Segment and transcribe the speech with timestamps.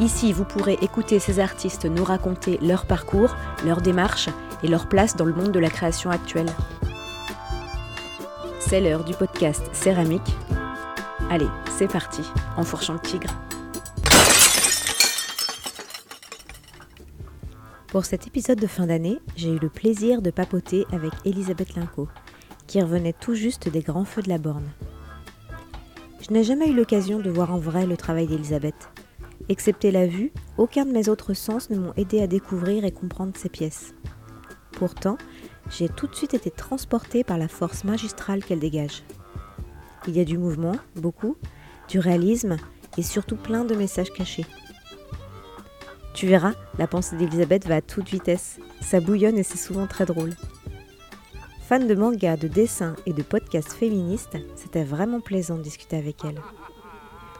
[0.00, 3.36] Ici, vous pourrez écouter ces artistes nous raconter leur parcours,
[3.66, 4.30] leur démarche
[4.62, 6.48] et leur place dans le monde de la création actuelle.
[8.60, 10.34] C'est l'heure du podcast Céramique.
[11.28, 12.22] Allez, c'est parti,
[12.56, 13.28] en fourchant le tigre.
[17.88, 22.08] Pour cet épisode de fin d'année, j'ai eu le plaisir de papoter avec Elisabeth Linco,
[22.66, 24.70] qui revenait tout juste des grands feux de la Borne.
[26.22, 28.88] Je n'ai jamais eu l'occasion de voir en vrai le travail d'Elisabeth.
[29.50, 33.32] Excepté la vue, aucun de mes autres sens ne m'ont aidé à découvrir et comprendre
[33.36, 33.94] ces pièces.
[34.70, 35.18] Pourtant,
[35.68, 39.02] j'ai tout de suite été transportée par la force magistrale qu'elle dégage.
[40.06, 41.36] Il y a du mouvement, beaucoup,
[41.88, 42.58] du réalisme
[42.96, 44.46] et surtout plein de messages cachés.
[46.14, 48.60] Tu verras, la pensée d'Elisabeth va à toute vitesse.
[48.80, 50.36] Ça bouillonne et c'est souvent très drôle.
[51.62, 56.24] Fan de manga, de dessin et de podcasts féministes, c'était vraiment plaisant de discuter avec
[56.24, 56.40] elle.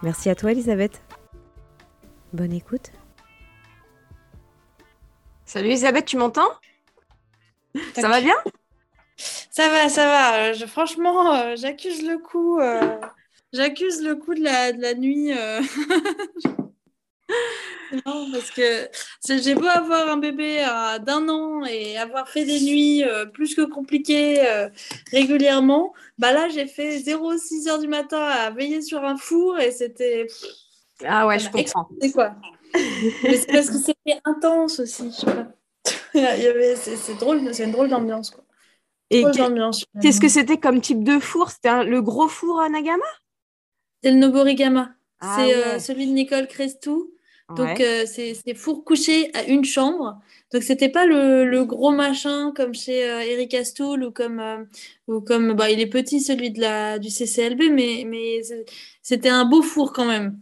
[0.03, 1.01] Merci à toi Elisabeth.
[2.33, 2.91] Bonne écoute.
[5.45, 6.49] Salut Elisabeth, tu m'entends?
[7.95, 8.35] Ça va bien?
[9.17, 10.53] Ça va, ça va.
[10.53, 12.59] Je, franchement, euh, j'accuse le coup.
[12.61, 12.99] euh,
[13.53, 15.33] j'accuse le coup de la, de la nuit.
[15.33, 15.61] euh.
[18.07, 18.89] Non, parce que
[19.21, 23.27] c'est- j'ai beau avoir un bébé euh, d'un an et avoir fait des nuits euh,
[23.27, 24.69] plus que compliquées euh,
[25.11, 29.73] régulièrement, bah là j'ai fait 0-6 heures du matin à veiller sur un four et
[29.73, 30.29] c'était
[31.07, 31.89] Ah ouais, je comprends.
[32.01, 32.35] c'est quoi
[33.23, 35.49] Mais c'est parce que c'était intense aussi, je sais pas.
[36.77, 38.45] C'est, drôle, c'est une drôle d'ambiance quoi.
[39.11, 39.25] Et
[40.01, 41.51] qu'est-ce que c'était comme type de four?
[41.51, 43.05] C'était un- le gros four à Nagama?
[44.03, 44.95] C'est le Noborigama.
[45.21, 47.13] Ah c'est euh, celui de Nicole Crestou.
[47.57, 47.85] Donc, Ouais.
[48.05, 50.21] euh, c'est four couché à une chambre.
[50.53, 54.39] Donc, c'était pas le, le gros machin comme chez euh, Eric Astoul ou comme.
[54.41, 54.65] euh,
[55.09, 58.41] ou comme bah, il est petit celui de la, du CCLB, mais, mais
[59.03, 60.39] c'était un beau four quand même.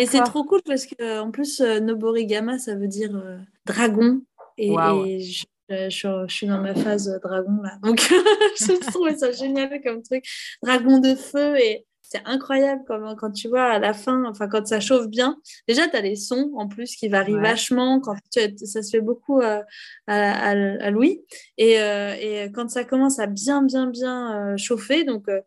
[0.00, 4.20] Et c'est trop cool parce que en plus, euh, Noborigama, ça veut dire euh, dragon.
[4.58, 7.78] Et, et je, je- je- je suis dans ma phase euh, dragon là.
[7.82, 7.98] Donc,
[8.60, 10.24] je trouvais ça génial comme truc.
[10.62, 14.66] Dragon de feu et c'est incroyable quand, quand tu vois à la fin, enfin quand
[14.66, 15.36] ça chauffe bien.
[15.68, 17.40] Déjà, tu as les sons en plus qui varient Ouais.
[17.40, 18.00] vachement.
[18.00, 19.62] Quand tu- ça se fait beaucoup euh,
[20.08, 20.50] à, à-
[20.84, 21.22] à Louis.
[21.56, 25.40] Et, euh, et quand ça commence à bien, bien, bien euh, chauffer, donc euh,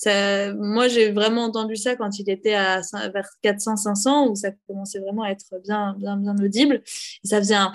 [0.00, 2.80] ça, moi j'ai vraiment entendu ça quand il était à
[3.12, 6.82] vers 400-500 où ça commençait vraiment à être bien, bien, bien audible.
[7.24, 7.72] Et ça faisait un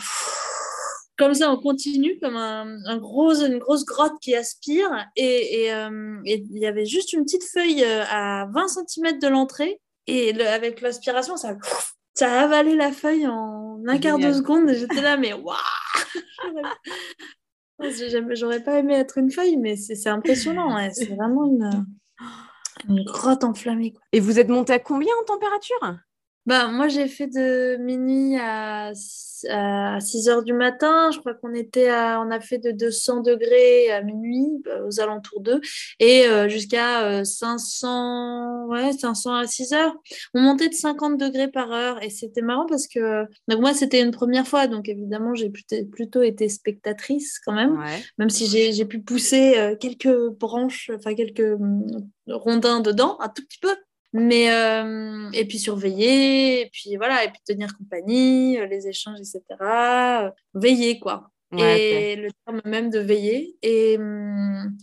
[1.17, 4.89] comme ça en continu, comme un, un gros, une grosse grotte qui aspire.
[5.15, 9.27] Et euh, et il y avait juste une petite feuille euh, à 20 cm de
[9.27, 9.79] l'entrée.
[10.07, 11.55] Et le- avec l'aspiration, ça,
[12.13, 14.69] ça a avalé la feuille en un quart de seconde.
[14.73, 15.55] J'étais là, mais waouh
[18.33, 20.75] J'aurais- pas aimé être une feuille, mais c'est c'est impressionnant.
[20.75, 20.89] ouais.
[20.93, 21.85] C'est vraiment une,
[22.87, 23.91] une grotte enflammée.
[23.91, 24.01] Quoi.
[24.11, 25.97] Et vous êtes monté à combien en température?
[26.45, 28.91] Bah, moi, j'ai fait de minuit à,
[29.49, 31.09] à 6 heures du matin.
[31.11, 34.99] Je crois qu'on était à, on a fait de 200 degrés à minuit, euh, aux
[34.99, 35.61] alentours d'eux,
[35.99, 39.95] et euh, jusqu'à euh, 500, ouais, 500 à 6 heures.
[40.33, 44.01] On montait de 50 degrés par heure, et c'était marrant parce que, donc moi, c'était
[44.01, 48.01] une première fois, donc évidemment, j'ai plutôt, été spectatrice quand même Ouais.
[48.17, 51.85] même si j'ai pu pousser euh, quelques branches, enfin quelques hum,
[52.27, 53.75] rondins dedans, un tout petit peu.
[54.13, 59.19] Mais euh, et puis surveiller, et puis voilà, et puis tenir compagnie, euh, les échanges,
[59.19, 59.41] etc.
[60.25, 61.31] euh, veiller quoi.
[61.51, 63.57] Ouais, et le terme même de veiller.
[63.61, 64.75] Et, hum,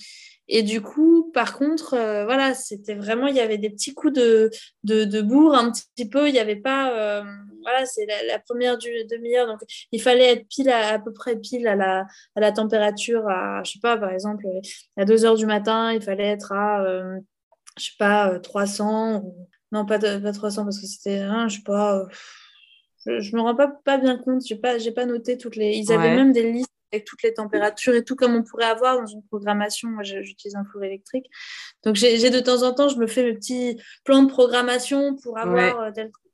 [0.52, 4.12] et du coup, par contre, euh, voilà, c'était vraiment, il y avait des petits coups
[4.12, 4.50] de,
[4.84, 6.28] de, de bourre un petit peu.
[6.28, 7.22] Il n'y avait pas, euh,
[7.62, 9.46] voilà, c'est la, la première du, demi-heure.
[9.46, 9.60] Donc,
[9.92, 13.62] il fallait être pile à, à peu près pile à la, à la température, à,
[13.64, 14.44] je sais pas, par exemple,
[14.96, 17.18] à 2 heures du matin, il fallait être à, euh,
[17.78, 19.22] je sais pas, euh, 300.
[19.24, 19.48] Ou...
[19.72, 21.98] Non, pas, pas 300 parce que c'était, hein, je sais pas.
[21.98, 22.06] euh,
[23.06, 24.42] je, je me rends pas, pas bien compte.
[24.46, 25.76] J'ai pas, j'ai pas noté toutes les.
[25.76, 26.14] Ils avaient Ouais.
[26.16, 29.22] même des listes avec toutes les températures et tout comme on pourrait avoir dans une
[29.22, 29.88] programmation.
[29.88, 31.26] Moi, j'utilise un four électrique.
[31.84, 35.38] Donc, j'ai de temps en temps, je me fais mes petits plans de programmation pour
[35.38, 36.29] avoir euh, tel truc.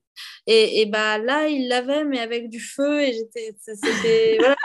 [0.46, 3.26] Et, et bah là, il l'avait, mais avec du feu, et
[3.60, 4.56] c'était, voilà,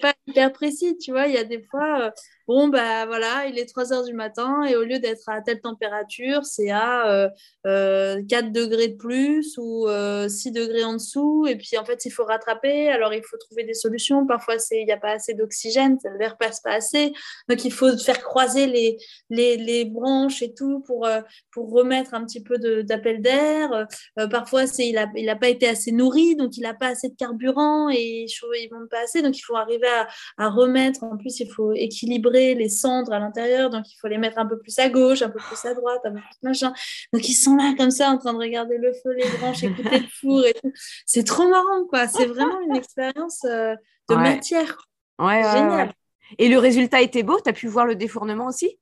[0.00, 1.26] pas hyper précis, tu vois.
[1.26, 2.10] Il y a des fois, euh,
[2.46, 5.60] bon, bah voilà, il est 3 heures du matin et au lieu d'être à telle
[5.60, 7.30] température, c'est à
[7.64, 9.86] 4 degrés de plus ou
[10.28, 11.46] 6 degrés en dessous.
[11.48, 12.88] Et puis, en fait, il faut rattraper.
[12.88, 14.26] Alors, il faut trouver des solutions.
[14.26, 17.12] Parfois, il n'y a pas assez d'oxygène, l'air passe pas assez.
[17.48, 18.96] Donc, il faut faire croiser les,
[19.30, 21.08] les, les branches et tout pour,
[21.52, 23.86] pour remettre un petit peu d'appel d'air.
[24.30, 27.14] parfois, il n'a il a pas été assez nourri, donc il n'a pas assez de
[27.14, 29.22] carburant et il ne monte pas assez.
[29.22, 31.04] Donc, il faut arriver à, à remettre.
[31.04, 33.70] En plus, il faut équilibrer les cendres à l'intérieur.
[33.70, 36.00] Donc, il faut les mettre un peu plus à gauche, un peu plus à droite,
[36.04, 36.72] un peu plus machin.
[37.12, 40.00] Donc, ils sont là comme ça en train de regarder le feu, les branches, écouter
[40.00, 40.72] le four et tout.
[41.06, 42.08] C'est trop marrant, quoi.
[42.08, 43.74] C'est vraiment une expérience euh,
[44.08, 44.78] de matière.
[45.18, 45.92] Ouais, Génial.
[46.38, 47.40] Et le résultat était beau?
[47.40, 48.78] Tu as pu voir le défournement aussi?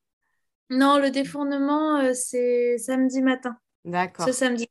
[0.69, 3.57] Non, le défournement, euh, c'est samedi matin.
[3.85, 4.27] D'accord.
[4.27, 4.69] Ce samedi,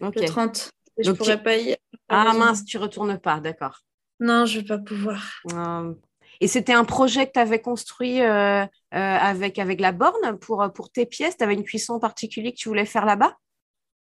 [0.00, 0.70] le 30.
[0.98, 1.76] je ne pourrais pas y...
[2.08, 3.80] Ah mince, tu retournes pas, d'accord.
[4.20, 5.22] Non, je ne vais pas pouvoir.
[5.52, 5.96] Hum.
[6.40, 10.64] Et c'était un projet que tu avais construit euh, euh, avec, avec la borne pour,
[10.74, 11.36] pour tes pièces?
[11.36, 13.36] Tu avais une cuisson particulière que tu voulais faire là-bas?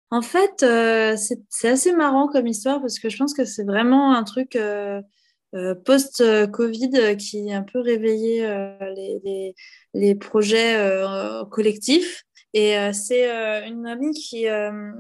[0.10, 1.18] En fait, euh,
[1.50, 4.58] c'est assez marrant comme histoire parce que je pense que c'est vraiment un truc
[5.86, 8.42] post-Covid qui a un peu réveillé
[8.96, 9.56] les, les,
[9.94, 11.04] les, projets
[11.52, 12.24] collectifs.
[12.60, 13.30] Et c'est
[13.68, 14.46] une amie qui,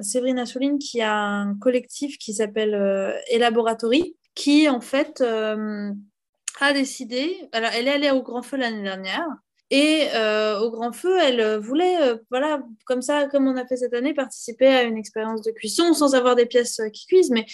[0.01, 7.71] Séverine Assouline, qui a un collectif qui s'appelle Elaboratory, qui en fait a décidé, alors
[7.74, 9.25] elle est allée au Grand Feu l'année dernière,
[9.69, 13.75] et euh, au Grand Feu, elle voulait, euh, voilà, comme ça, comme on a fait
[13.75, 17.31] cette année, participer à une expérience de cuisson sans avoir des pièces euh, qui cuisent,
[17.31, 17.45] mais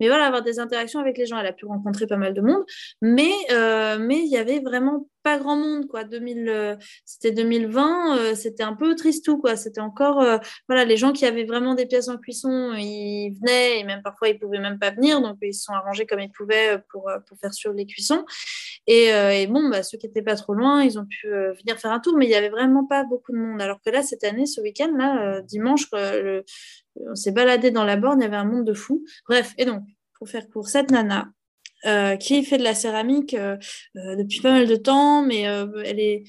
[0.00, 1.38] mais voilà, avoir des interactions avec les gens.
[1.38, 2.64] Elle a pu rencontrer pas mal de monde,
[3.00, 6.04] mais euh, mais il y avait vraiment pas grand monde quoi.
[6.04, 9.56] 2000, euh, c'était 2020, euh, c'était un peu tristou quoi.
[9.56, 10.24] C'était encore
[10.68, 14.28] voilà, les gens qui avaient vraiment des pièces en cuisson, ils venaient et même parfois
[14.28, 17.38] ils pouvaient même pas venir, donc ils se sont arrangés comme ils pouvaient pour pour
[17.38, 18.24] faire sur les cuissons.
[18.86, 21.92] Et, et bon, bah, ceux qui étaient pas trop loin, ils ont pu venir faire
[21.92, 23.62] un tour, mais il y avait vraiment pas beaucoup de monde.
[23.62, 28.20] Alors que là, cette année, ce week-end là, dimanche, on s'est baladé dans la borne,
[28.20, 29.04] il y avait un monde de fous.
[29.28, 29.84] Bref, et donc,
[30.18, 31.32] pour faire court, cette nana,
[31.86, 33.56] euh, qui fait de la céramique euh,
[33.96, 36.24] euh, depuis pas mal de temps, mais elle est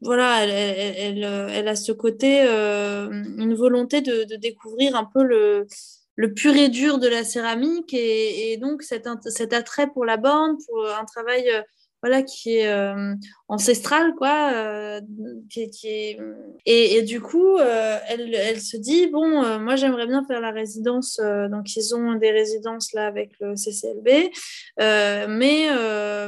[0.00, 5.66] voilà, elle, elle, a ce côté, une volonté de, découvrir un peu le,
[6.16, 10.58] le pur et dur de la céramique et, donc cet, cet, attrait pour la borne,
[10.66, 11.48] pour un travail
[12.04, 13.14] voilà, qui est euh,
[13.48, 14.52] ancestrale, quoi.
[14.52, 15.00] Euh,
[15.48, 16.18] qui, est...
[16.66, 21.18] Et, du coup, euh, elle, elle, se dit bon, moi j'aimerais bien faire la résidence.
[21.50, 24.30] donc ils ont des résidences là avec le CCLB,
[25.30, 25.68] mais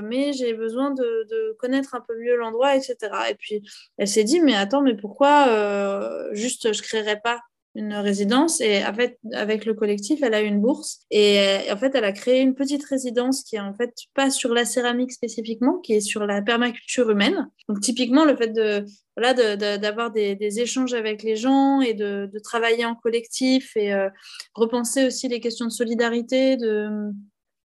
[0.02, 2.96] mais j'ai besoin de, de, connaître un peu mieux l'endroit, etc.
[3.30, 3.62] Et puis
[3.98, 7.42] elle s'est dit mais attends, mais pourquoi juste je créerais pas
[7.76, 11.76] une résidence et en fait avec le collectif elle a eu une bourse et en
[11.76, 15.12] fait elle a créé une petite résidence qui est en fait pas sur la céramique
[15.12, 17.48] spécifiquement qui est sur la permaculture humaine.
[17.68, 18.84] Donc typiquement le fait de
[19.16, 24.08] voilà d'avoir des, échanges avec les gens et de, travailler en collectif et euh,
[24.54, 26.88] repenser aussi les questions de solidarité de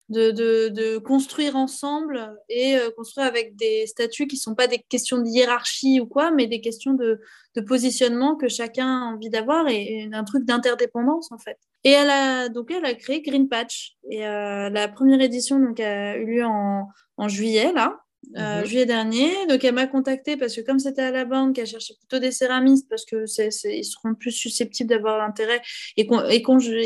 [0.08, 5.18] de, construire ensemble et euh, construire avec des statuts qui ne sont pas des questions
[5.18, 7.20] de hiérarchie ou quoi, mais des questions de,
[7.66, 11.56] positionnement que chacun a envie d'avoir et, un truc d'interdépendance en fait.
[11.84, 13.96] Et elle a, donc elle a créé Green Patch.
[14.10, 17.98] Et euh, la première édition donc, a eu lieu en, juillet, là,
[18.36, 18.66] euh, mhm.
[18.66, 19.46] juillet dernier.
[19.48, 22.30] Donc elle m'a contactée parce que comme c'était à la banque, elle cherchait plutôt des
[22.30, 23.24] céramistes parce que
[23.70, 25.62] ils seront plus susceptibles d'avoir l'intérêt
[25.96, 26.06] et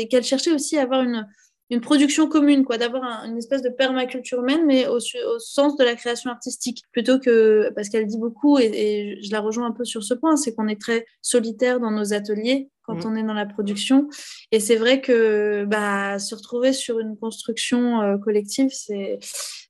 [0.07, 1.27] qu'elle cherchait aussi à avoir une
[1.71, 4.99] une production commune, quoi, d'avoir une espèce de permaculture humaine, mais au,
[5.39, 9.67] sens de la création artistique, plutôt que, parce qu'elle dit beaucoup, et, je la rejoins
[9.67, 13.07] un peu sur ce point, c'est qu'on est très solitaire dans nos ateliers quand mmh.
[13.07, 14.09] on est dans la production.
[14.51, 19.19] Et c'est vrai que bah, se retrouver sur une construction euh, collective, c'est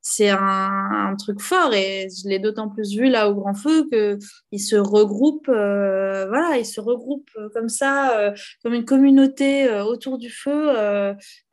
[0.01, 4.59] c'est un, truc fort et je l'ai d'autant plus vu là au Grand Feu qu'ils
[4.59, 8.31] se regroupent, euh, voilà, ils se regroupent euh, comme ça, euh,
[8.63, 10.71] comme une communauté autour du feu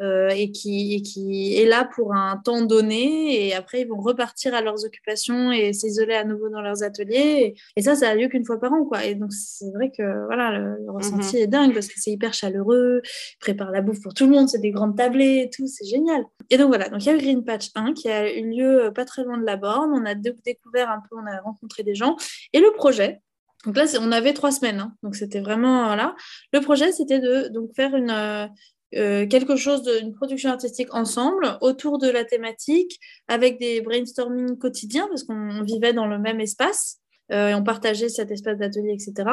[0.01, 4.63] et qui, qui est là pour un temps donné et après ils vont repartir à
[4.63, 8.45] leurs occupations et s'isoler à nouveau dans leurs ateliers et, ça, ça a lieu qu'une
[8.45, 9.05] fois par an quoi.
[9.05, 11.43] Et donc c'est vrai que voilà, le, ressenti mhm.
[11.43, 14.49] est dingue parce que c'est hyper chaleureux, ils préparent la bouffe pour tout le monde,
[14.49, 16.23] c'est des grandes tablées et tout, c'est génial.
[16.51, 18.85] Et donc voilà, donc il y a eu Green Patch 1 qui a eu lieu
[18.85, 19.91] euh, pas très loin de la borne.
[19.93, 22.17] On a découvert un peu, on a rencontré des gens.
[22.53, 23.21] Et le projet,
[23.65, 24.95] donc là, on avait trois semaines, hein.
[25.03, 26.15] donc c'était vraiment là.
[26.53, 28.47] Le projet, c'était de donc faire une euh,
[28.95, 35.07] euh, quelque chose d'une production artistique ensemble autour de la thématique, avec des brainstorming quotidiens
[35.09, 36.99] parce qu'on vivait dans le même espace.
[37.31, 39.29] Et on partageait cet espace d'atelier, etc.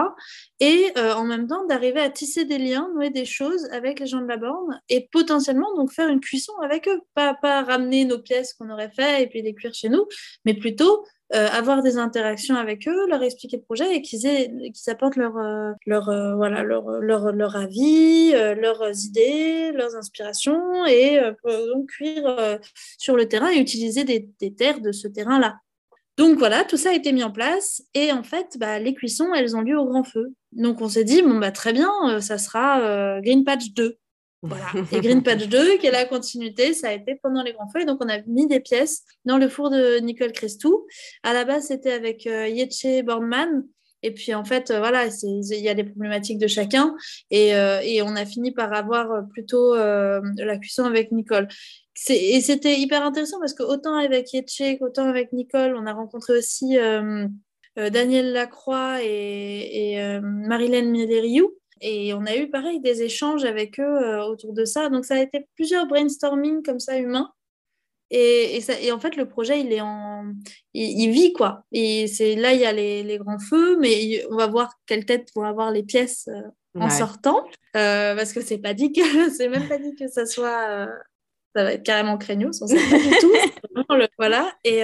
[0.60, 4.22] Et en même temps, d'arriver à tisser des liens, nouer des choses avec les gens
[4.22, 7.00] de la borne et potentiellement donc faire une cuisson avec eux.
[7.14, 10.06] Pas, pas ramener nos pièces qu'on aurait fait et puis les cuire chez nous,
[10.46, 14.20] mais plutôt euh, avoir des interactions avec eux, leur expliquer le projet et qu'ils
[14.88, 22.60] apportent leur, euh, euh, voilà, leur, leur, avis, leurs idées, leurs inspirations et donc cuire
[23.00, 25.58] sur le terrain et utiliser des terres de ce terrain-là.
[26.17, 29.34] Donc voilà, tout ça a été mis en place et en fait, bah, les cuissons,
[29.34, 30.34] elles ont lieu au grand feu.
[30.53, 31.91] Donc on s'est dit, bon, bah, très bien,
[32.22, 33.98] ça sera Green Patch 2.
[34.45, 34.65] Voilà.
[34.91, 37.86] Et Green Patch 2, qui est la continuité, ça a été pendant les grands feux.
[37.86, 40.86] donc, on a mis des pièces dans le four de Nicole Crestou.
[41.24, 43.65] À la base, c'était avec euh, Yetche Bornman.
[44.05, 46.95] Et puis, en fait, euh, voilà, il y a des problématiques de chacun.
[47.31, 51.47] Et, euh, on a fini par avoir plutôt la cuisson avec Nicole.
[52.09, 56.38] Et c'était hyper intéressant parce que autant avec Yetche qu'autant avec Nicole, on a rencontré
[56.38, 56.77] aussi
[57.77, 64.24] Daniel Lacroix et, Marilène Médériou et on a eu pareil des échanges avec eux euh,
[64.25, 64.89] autour de ça.
[64.89, 67.31] Donc ça a été plusieurs brainstorming comme ça humains.
[68.12, 70.31] Et, ça, et en fait, le projet, il est en,
[70.74, 71.63] il, vit quoi.
[71.71, 75.05] Et c'est là, il y a les, les, grands feux, mais on va voir quelle
[75.05, 76.41] tête vont avoir les pièces euh,
[76.79, 77.45] en sortant,
[77.75, 80.88] euh, parce que c'est pas dit que, c'est même pas dit que ça soit,
[81.55, 83.33] ça va être carrément craignos, on sait pas du tout.
[84.17, 84.53] voilà.
[84.63, 84.81] Et,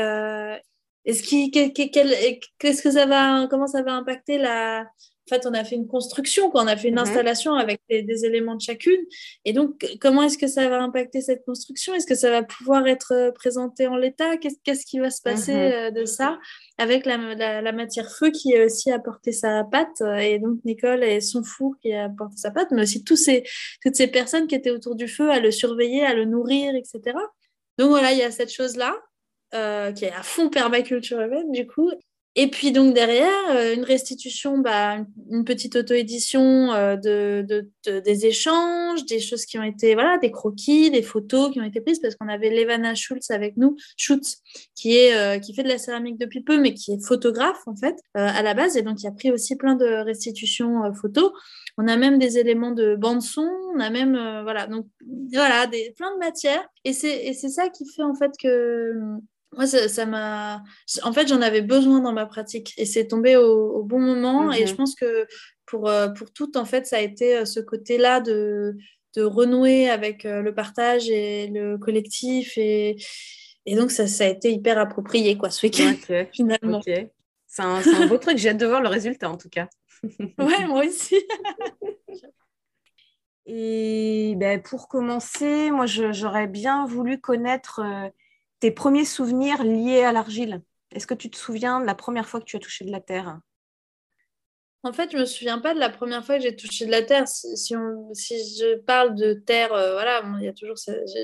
[1.06, 4.86] est-ce qui, qu'est-ce que ça va, comment ça va impacter la,
[5.32, 7.02] fait, on a fait une construction, on a fait une mhm.
[7.02, 9.00] installation avec des, éléments de chacune.
[9.46, 11.94] Et donc, comment est-ce que ça va impacter cette construction?
[11.94, 14.38] Est-ce que ça va pouvoir être euh, présenté en l'état?
[14.38, 15.60] Qu'est-ce qui va se passer mhm.
[15.60, 16.40] euh, de ça?
[16.78, 17.18] Avec la,
[17.72, 21.94] matière feu qui a aussi apporté sa patte et donc Nicole et son fou qui
[21.94, 23.44] a apporté sa patte, mais aussi tous ces,
[23.84, 27.16] toutes ces personnes qui étaient autour du feu à le surveiller, à le nourrir, etc.
[27.78, 28.96] Donc voilà, il y a cette chose-là.
[29.54, 31.92] Euh, qui est à fond permaculture humaine du coup
[32.36, 39.06] et puis donc derrière, euh, une restitution, bah, une petite auto-édition euh, de, des échanges,
[39.06, 42.16] des choses qui ont été, voilà, des croquis, des photos qui ont été prises parce
[42.16, 44.38] qu'on avait Levana Schultz avec nous, Schultz,
[44.76, 47.76] qui, est, euh, qui fait de la céramique depuis peu, mais qui est photographe en
[47.76, 48.78] fait à la base.
[48.78, 51.34] Et donc il a pris aussi plein de restitutions photos.
[51.78, 54.88] On a même des éléments de bande son, on a même, voilà, donc
[55.34, 56.66] voilà, des, plein de matières.
[56.86, 58.94] Et c'est ça qui fait en fait que
[59.54, 60.64] moi, ça m'a.
[61.04, 64.52] En fait, j'en avais besoin dans ma pratique et c'est tombé au, bon moment.
[64.54, 65.28] Et je pense que
[65.66, 68.78] pour, euh, pour toutes, en fait, ça a été euh, ce côté-là de,
[69.16, 72.58] de renouer avec euh, le partage et le collectif.
[72.58, 72.96] Et,
[73.66, 75.96] et donc, ça, ça a été hyper approprié, quoi, ce week-end,
[76.34, 76.82] finalement.
[76.84, 78.38] C'est un, un, beau truc.
[78.38, 79.68] J'ai hâte de voir le résultat, en tout cas.
[80.04, 81.18] ouais, moi aussi.
[83.46, 87.82] et ben, pour commencer, moi, j'aurais bien voulu connaître
[88.62, 90.62] tes premiers souvenirs liés à l'argile?
[90.92, 93.02] Est-ce que tu te souviens de la première fois que tu as touché de la
[93.02, 93.40] terre?
[94.84, 96.92] En fait, je ne me souviens pas de la première fois que j'ai touché de
[96.92, 97.28] la terre.
[97.28, 100.76] Si, si, je parle de terre, euh, voilà, il y a toujours,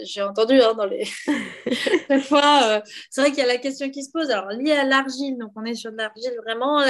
[0.03, 1.05] j'ai entendu hein, dans les
[2.21, 2.61] fois.
[2.65, 4.29] Euh, c'est vrai qu'il y a la question qui se pose.
[4.29, 6.81] Alors lié à l'argile, donc on est sur de l'argile vraiment.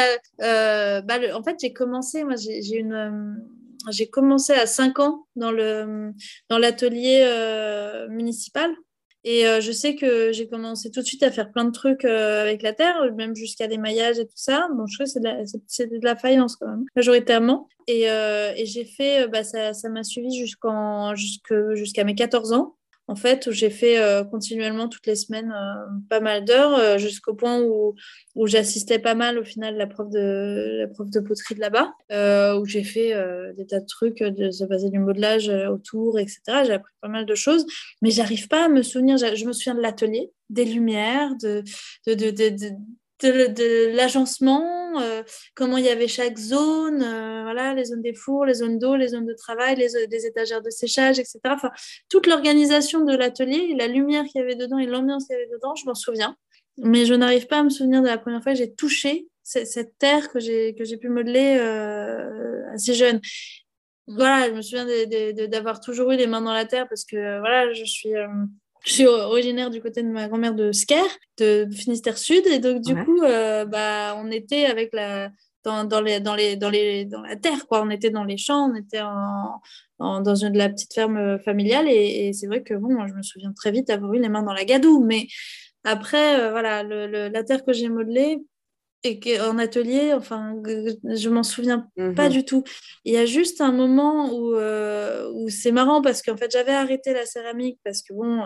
[0.42, 3.38] Euh, bah, en fait, j'ai commencé, moi, j'ai une
[3.90, 5.52] j'ai commencé à 5 ans dans
[6.50, 7.24] l'atelier
[8.10, 8.76] municipal
[9.30, 12.06] et euh, je sais que j'ai commencé tout de suite à faire plein de trucs
[12.06, 14.70] euh, avec la terre, même jusqu'à des maillages et tout ça.
[14.74, 17.68] Bon, je trouve que c'est de, la faïence quand même, majoritairement.
[17.88, 22.77] Et, euh, et j'ai fait, bah, ça m'a suivi jusqu'à mes 14 ans
[23.08, 26.98] en fait, où j'ai fait euh, continuellement toutes les semaines euh, pas mal d'heures, euh,
[26.98, 27.96] jusqu'au point où,
[28.36, 31.94] où j'assistais pas mal au final la prof de, la prof de poterie de là-bas,
[32.58, 33.14] où j'ai fait
[33.56, 36.42] des tas de trucs, de se baser du modelage autour, etc.
[36.66, 37.66] J'ai appris pas mal de choses,
[38.02, 41.64] mais j'arrive pas à me souvenir, je me souviens de l'atelier, des lumières, de,
[42.08, 42.76] de, de, de
[43.22, 45.24] de, l'agencement, euh,
[45.56, 48.96] comment il y avait chaque zone, euh, voilà, les zones des fours, les zones d'eau,
[48.96, 51.40] les zones de travail, les, les étagères de séchage, etc.
[52.10, 55.50] Toute l'organisation de l'atelier, la lumière qu'il y avait dedans et l'ambiance qu'il y avait
[55.52, 56.36] dedans, je m'en souviens.
[56.78, 59.98] Mais je n'arrive pas à me souvenir de la première fois que j'ai touché cette
[59.98, 63.22] terre que j'ai pu modeler euh, assez jeune.
[64.08, 64.86] Voilà, je me souviens
[65.48, 68.12] d'avoir toujours eu les mains dans la terre parce que voilà, je suis
[68.88, 71.04] je suis originaire du côté de ma grand-mère de Sker,
[71.38, 75.30] de Finistère Sud, et donc du coup, euh, bah, on était avec la
[75.66, 77.84] dans, dans, les, dans, les, dans, les, dans la terre, quoi.
[77.84, 81.88] On était dans les champs, on était en, dans une de la petite ferme familiale,
[81.90, 84.54] et, c'est vrai que bon, je me souviens très vite d'avoir eu les mains dans
[84.54, 85.28] la gadoue, mais
[85.84, 88.38] après, euh, voilà, le, la terre que j'ai modelée,
[89.04, 92.30] et en atelier, enfin, je m'en souviens pas mhm.
[92.30, 92.64] du tout.
[93.06, 96.74] Il y a juste un moment où, euh, où c'est marrant parce qu'en fait, j'avais
[96.74, 98.44] arrêté la céramique parce que bon,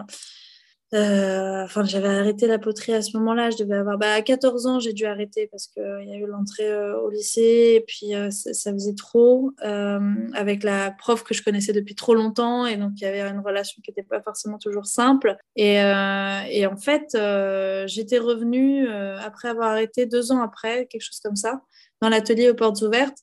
[0.94, 3.50] euh, enfin, j'avais arrêté la poterie à ce moment-là.
[3.50, 6.26] Je devais avoir, bah, à 14 ans, j'ai dû arrêter parce qu'il y a eu
[6.26, 11.44] l'entrée euh, au lycée et puis euh, ça, faisait trop avec la prof que je
[11.44, 14.58] connaissais depuis trop longtemps et donc il y avait une relation qui n'était pas forcément
[14.58, 15.38] toujours simple.
[15.56, 17.18] Et en fait,
[17.88, 21.62] j'étais revenue après avoir arrêté deux ans après, quelque chose comme ça,
[22.02, 23.18] dans l'atelier aux portes ouvertes.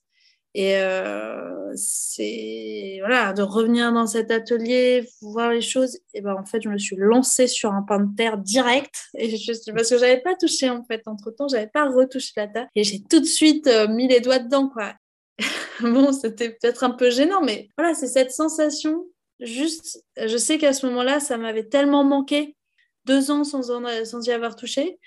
[0.58, 6.00] Et euh, c'est voilà, de revenir dans cet atelier, voir les choses.
[6.14, 9.04] Et ben en fait, je me suis lancée sur un pain de terre direct.
[9.14, 11.02] Et je, parce que j'avais pas touché en fait.
[11.06, 12.66] Entre temps, j'avais pas retouché la terre.
[12.74, 14.94] Et j'ai tout de suite euh, mis les doigts dedans quoi.
[15.80, 19.06] bon, c'était peut-être un peu gênant, mais voilà, c'est cette sensation.
[19.38, 22.56] Juste, je sais qu'à ce moment-là, ça m'avait tellement manqué.
[23.04, 23.62] Deux ans sans,
[24.04, 24.98] sans y avoir touché.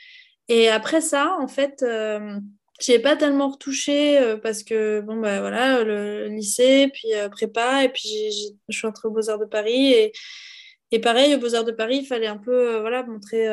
[0.47, 1.83] Et après ça, en fait.
[1.83, 2.39] Euh,
[2.81, 7.83] j'ai pas tellement retouché euh, parce que bon bah voilà le, lycée puis euh, prépa
[7.83, 8.31] et puis
[8.69, 10.11] je suis entrée aux Beaux Arts de Paris et,
[10.91, 13.47] et pareil aux Beaux Arts de Paris il fallait un peu euh, voilà montrer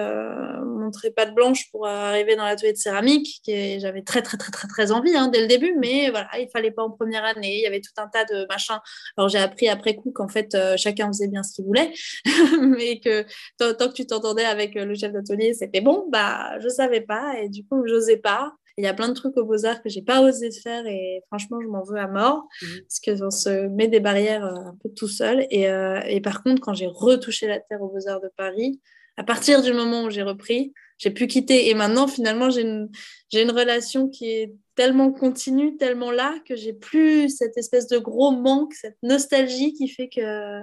[0.65, 4.69] montrer patte blanche pour arriver dans l'atelier de céramique qui j'avais très très très très
[4.69, 7.63] très envie hein, dès le début mais voilà il fallait pas en première année il
[7.63, 8.79] y avait tout un tas de machins.
[9.17, 11.93] Alors j'ai appris après coup qu'en fait chacun faisait bien ce qu'il voulait
[12.61, 13.25] mais que
[13.59, 17.49] tant, que tu t'entendais avec le chef d'atelier c'était bon bah je savais pas et
[17.49, 20.23] du coup j'osais pas il y a plein de trucs aux beaux-arts que j'ai pas
[20.23, 22.81] osé faire et franchement, je m'en veux à mort mhm.
[22.83, 25.47] parce qu'on se met des barrières euh, un peu tout seul.
[25.51, 28.81] Et, euh, et par contre, quand j'ai retouché la terre aux beaux-arts de Paris,
[29.17, 31.69] à partir du moment où j'ai repris, j'ai pu quitter.
[31.69, 32.89] Et maintenant, finalement, j'ai une,
[33.31, 37.99] j'ai une relation qui est tellement continue, tellement là, que j'ai plus cette espèce de
[37.99, 40.63] gros manque, cette nostalgie qui fait que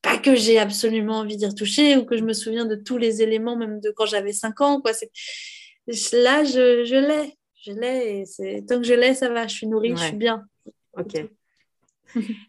[0.00, 3.20] pas que j'ai absolument envie d'y retoucher ou que je me souviens de tous les
[3.20, 4.80] éléments, même de quand j'avais 5 ans.
[4.80, 4.94] Quoi.
[4.94, 5.10] C'est,
[6.12, 7.36] là, je, je l'ai.
[7.62, 9.46] Je l'ai et c'est tant que je l'ai, ça va.
[9.46, 10.46] Je suis nourrie, je suis bien.
[10.96, 11.14] Ok.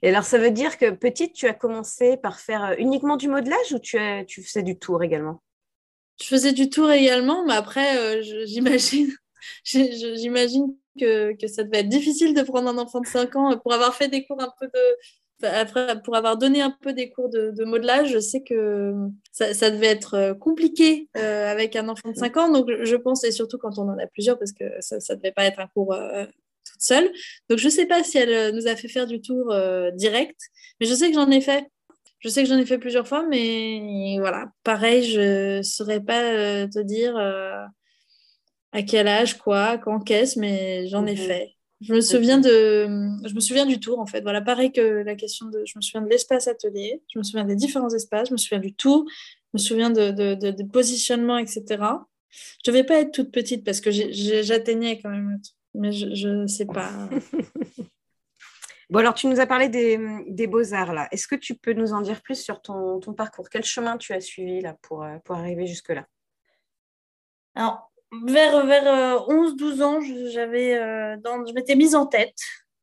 [0.01, 3.27] Et alors, ça veut dire que petite, tu as commencé par faire euh, uniquement du
[3.27, 5.43] modelage ou tu, as, tu faisais du tour également?
[6.21, 9.11] Je faisais du tour également, mais après, euh, j'imagine
[9.63, 13.73] j'imagine que, que, ça devait être difficile de prendre un enfant de 5 ans pour
[13.73, 14.97] avoir fait des cours un peu de,
[15.43, 18.93] après, pour avoir donné un peu des cours de, modelage, je sais que
[19.31, 22.51] ça, devait être euh, compliqué euh, avec un enfant de 5 ans.
[22.51, 25.31] Donc, je pense, et surtout quand on en a plusieurs, parce que ça ne devait
[25.31, 27.11] pas être un cours euh, toute seule.
[27.49, 29.55] Donc, je ne sais pas si elle nous a fait faire du tour
[29.93, 30.39] direct,
[30.79, 31.65] mais je sais que j'en ai fait.
[32.19, 36.67] Je sais que j'en ai fait plusieurs fois, mais voilà, pareil, je ne saurais pas
[36.67, 37.17] te dire
[38.71, 41.55] à quel âge, quoi, quand, qu'est-ce, mais j'en ai fait.
[41.81, 42.85] Je me souviens de,
[43.25, 44.21] je me souviens du tour en fait.
[44.21, 47.43] Voilà, pareil que la question de, je me souviens de l'espace atelier, je me souviens
[47.43, 51.39] des différents espaces, je me souviens du tour, je me souviens de, de, de, positionnement,
[51.39, 51.83] etc.
[52.29, 55.41] Je devais pas être toute petite parce que j'atteignais quand même,
[55.73, 56.91] mais je ne sais pas.
[58.91, 61.07] bon alors, tu nous as parlé des, des beaux arts là.
[61.11, 63.49] Est-ce que tu peux nous en dire plus sur ton, ton parcours?
[63.49, 66.05] Quel chemin tu as suivi là pour, pour arriver jusque là
[67.55, 68.83] Alors, vers, vers
[69.27, 69.99] 11-12 euh, ans,
[70.31, 71.15] j'avais, euh,
[71.47, 72.37] je m'étais mise en tête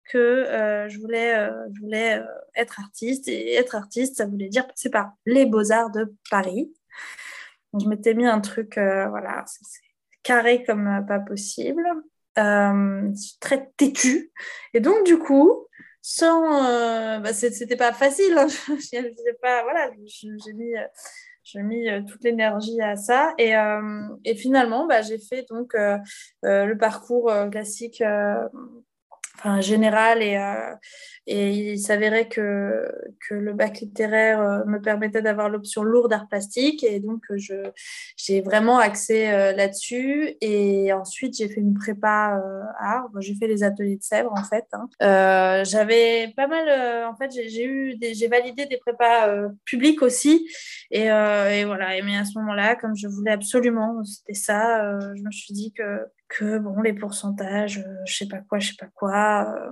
[0.05, 1.35] que euh, je voulais,
[1.75, 2.23] je voulais
[2.55, 3.29] être artiste.
[3.29, 6.73] Et être artiste, ça voulait dire passer par les beaux-arts de Paris.
[7.73, 9.81] Donc, je m'étais mis un truc, voilà, c'est
[10.23, 11.85] carré comme pas possible,
[12.35, 14.33] très têtu.
[14.73, 15.67] Et donc, du coup,
[16.01, 17.21] sans.
[17.21, 18.39] Bah, c'était pas facile.
[18.39, 18.47] Hein.
[19.43, 20.73] pas, voilà, j'ai mis
[21.51, 23.33] j'ai mis euh, toute l'énergie à ça.
[23.39, 25.97] Et, euh, et finalement, bah, j'ai fait donc euh,
[26.43, 28.03] le parcours classique
[29.39, 30.75] enfin, général et, euh,
[31.27, 32.91] et il s'avérait que,
[33.29, 37.37] que le bac littéraire euh, me permettait d'avoir l'option lourde art plastique et donc euh,
[37.39, 37.55] je,
[38.17, 42.41] j'ai vraiment accès là-dessus et ensuite j'ai fait une prépa
[42.79, 44.65] art, j'ai fait les ateliers de Sèvres en fait.
[44.73, 45.65] Hein.
[45.65, 49.29] j'avais pas mal, en fait j'ai, eu j'ai validé des prépas
[49.65, 50.49] publics aussi
[50.91, 55.23] et, et voilà, et mais à ce moment-là, comme je voulais absolument, c'était ça, je
[55.23, 58.77] me suis dit que que bon, les pourcentages, euh, je sais pas quoi, je sais
[58.79, 59.55] pas quoi.
[59.57, 59.71] Euh,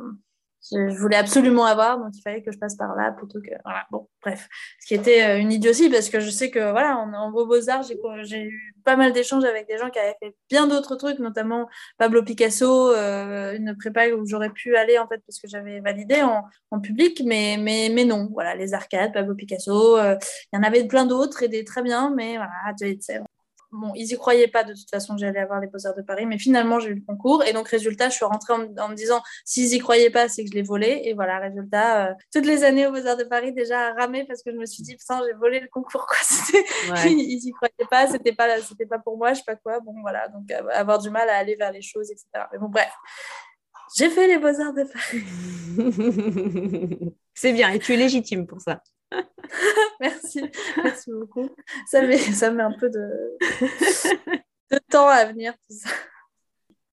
[0.73, 3.51] je, voulais absolument avoir, donc il fallait que je passe par là plutôt que.
[3.64, 4.49] Voilà, bon, bref.
[4.81, 7.85] Ce qui était euh, une idiotie parce que je sais que, voilà, en, en Beaux-Arts,
[7.85, 11.69] j'ai eu pas mal d'échanges avec des gens qui avaient fait bien d'autres trucs, notamment
[11.99, 16.45] Pablo Picasso, une prépa où j'aurais pu aller, en fait, parce que j'avais validé en,
[16.73, 18.29] en, public, mais, mais, mais non.
[18.33, 20.19] Voilà, les arcades, Pablo Picasso, il
[20.53, 22.53] y en avait plein d'autres et des très bien, mais voilà,
[23.72, 26.26] bon, ils y croyaient pas de toute façon que j'allais avoir les Beaux-Arts de Paris,
[26.26, 27.44] mais finalement, j'ai eu le concours.
[27.44, 30.50] Et donc, résultat, je suis rentrée en, me disant, s'ils y croyaient pas, c'est que
[30.50, 31.02] je l'ai volé.
[31.05, 34.50] Et voilà, résultat, euh, toutes les années aux Beaux-Arts de Paris, déjà ramé parce que
[34.52, 36.18] je me suis dit, putain, j'ai volé le concours, quoi.
[37.07, 38.48] ils y croyaient pas, c'était pas,
[38.88, 39.81] pas pour moi, je sais pas quoi.
[39.81, 42.26] Bon, voilà, donc avoir du mal à aller vers les choses, etc.
[42.52, 42.92] Mais bon, bref.
[43.96, 45.24] J'ai fait les Beaux-Arts de Paris.
[47.37, 48.83] C'est bien, et tu es légitime pour ça.
[50.01, 50.42] merci,
[50.83, 51.49] merci beaucoup.
[51.87, 53.37] Ça met, ça met un peu de,
[54.72, 55.90] de temps à venir, tout ça.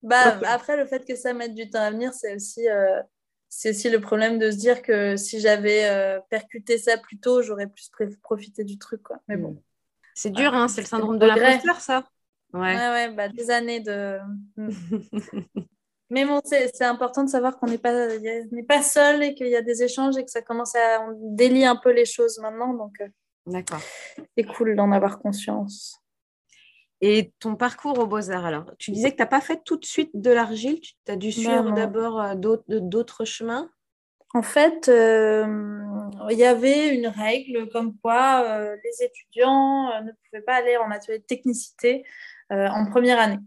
[0.02, 3.00] Bah, après, le fait que ça mette du temps à venir, c'est aussi, euh,
[3.48, 7.40] c'est aussi le problème de se dire que si j'avais euh, percuté ça plus tôt,
[7.40, 7.90] j'aurais plus
[8.22, 9.02] profité du truc.
[9.02, 9.16] Quoi.
[9.28, 9.52] Mais bon.
[9.52, 9.62] Mm.
[10.14, 12.04] C'est dur, hein, c'est le syndrome de l'imposteur, ça.
[12.52, 14.18] Ouais, ouais, bah, des années de.
[16.14, 18.06] Mais bon, c'est important de savoir qu'on n'est pas,
[18.68, 21.04] pas seul et qu'il y a des échanges et que ça commence à.
[21.08, 22.72] On délie un peu les choses maintenant.
[22.72, 23.08] Donc, euh,
[23.46, 23.80] D'accord.
[24.36, 25.98] C'est cool d'en avoir conscience.
[27.00, 29.84] Et ton parcours aux Beaux-Arts, alors, tu disais que tu n'as pas fait tout de
[29.84, 33.68] suite de l'argile, tu as dû suivre d'abord euh, d'autres chemins?
[34.34, 35.44] En fait, euh,
[36.30, 40.92] il y avait une règle comme quoi euh, les étudiants ne pouvaient pas aller en
[40.92, 42.04] atelier de technicité
[42.50, 43.40] en première année.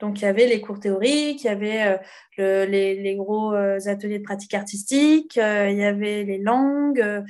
[0.00, 2.00] Donc, il y avait les cours théoriques, il y avait
[2.38, 7.24] les, les, gros ateliers de pratique artistique, il y avait les langues,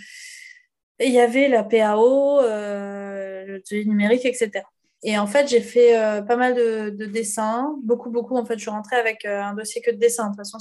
[1.01, 4.63] il y avait la PAO, l'atelier numérique, etc.
[5.07, 8.37] Et en fait, j'ai fait euh, pas mal de, dessins, beaucoup, beaucoup.
[8.39, 10.31] En fait, je suis rentrée avec euh, un dossier que de dessins.
[10.31, 10.57] De toute façon,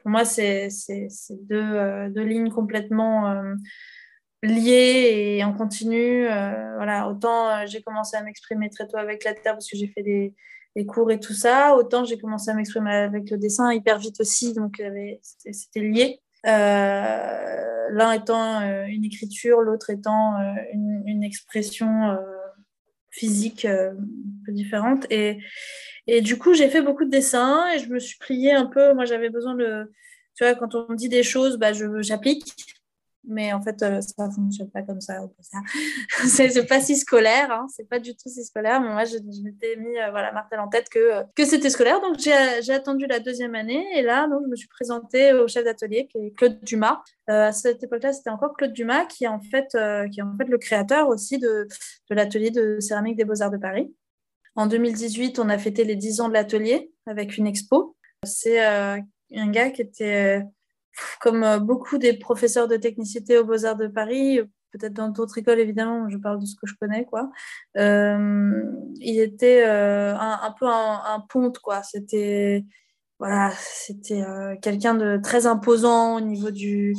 [0.00, 0.68] pour moi, c'est
[1.30, 3.32] deux, euh, deux, lignes complètement
[4.42, 6.24] liées et en continu.
[6.24, 10.02] voilà, autant j'ai commencé à m'exprimer très tôt avec la terre parce que j'ai fait
[10.02, 10.34] des,
[10.76, 14.20] des, cours et tout ça, autant j'ai commencé à m'exprimer avec le dessin hyper vite
[14.20, 14.82] aussi, donc
[15.52, 16.20] c'était lié.
[16.44, 20.36] L'un étant une écriture, l'autre étant
[20.72, 22.16] une, expression
[23.10, 25.06] physique euh, un peu différente.
[25.10, 25.38] Et,
[26.06, 28.94] et du coup, j'ai fait beaucoup de dessins et je me suis pliée un peu.
[28.94, 29.90] Moi, j'avais besoin de.
[30.36, 32.54] Tu vois, quand on me dit des choses, bah, j'applique
[33.24, 35.20] mais en fait, euh, ça ne fonctionne pas comme ça.
[36.26, 39.76] c'est pas si scolaire, hein, c'est pas du tout si scolaire, mais moi, je, m'étais
[39.76, 42.00] mis euh, voilà, Martel en tête que, euh, que c'était scolaire.
[42.00, 45.64] Donc, j'ai attendu la deuxième année et là, donc, je me suis présentée au chef
[45.64, 47.02] d'atelier qui est Claude Dumas.
[47.26, 49.68] à cette époque-là, c'était encore Claude Dumas qui est en fait,
[50.10, 51.68] qui est en fait le créateur aussi de,
[52.10, 53.94] de l'atelier de céramique des Beaux-Arts de Paris.
[54.56, 57.96] En 2018, on a fêté les 10 ans de l'atelier avec une expo.
[58.24, 60.42] C'est un gars qui était
[61.20, 64.40] comme euh, beaucoup des professeurs de technicité aux Beaux-Arts de Paris,
[64.72, 67.30] peut-être dans d'autres écoles évidemment, je parle de ce que je connais, quoi.
[67.76, 68.62] Euh,
[69.00, 71.82] il était euh, un, peu un, ponte, quoi.
[71.82, 72.64] C'était
[73.18, 74.22] voilà, c'était
[74.62, 76.94] quelqu'un de très imposant au niveau du,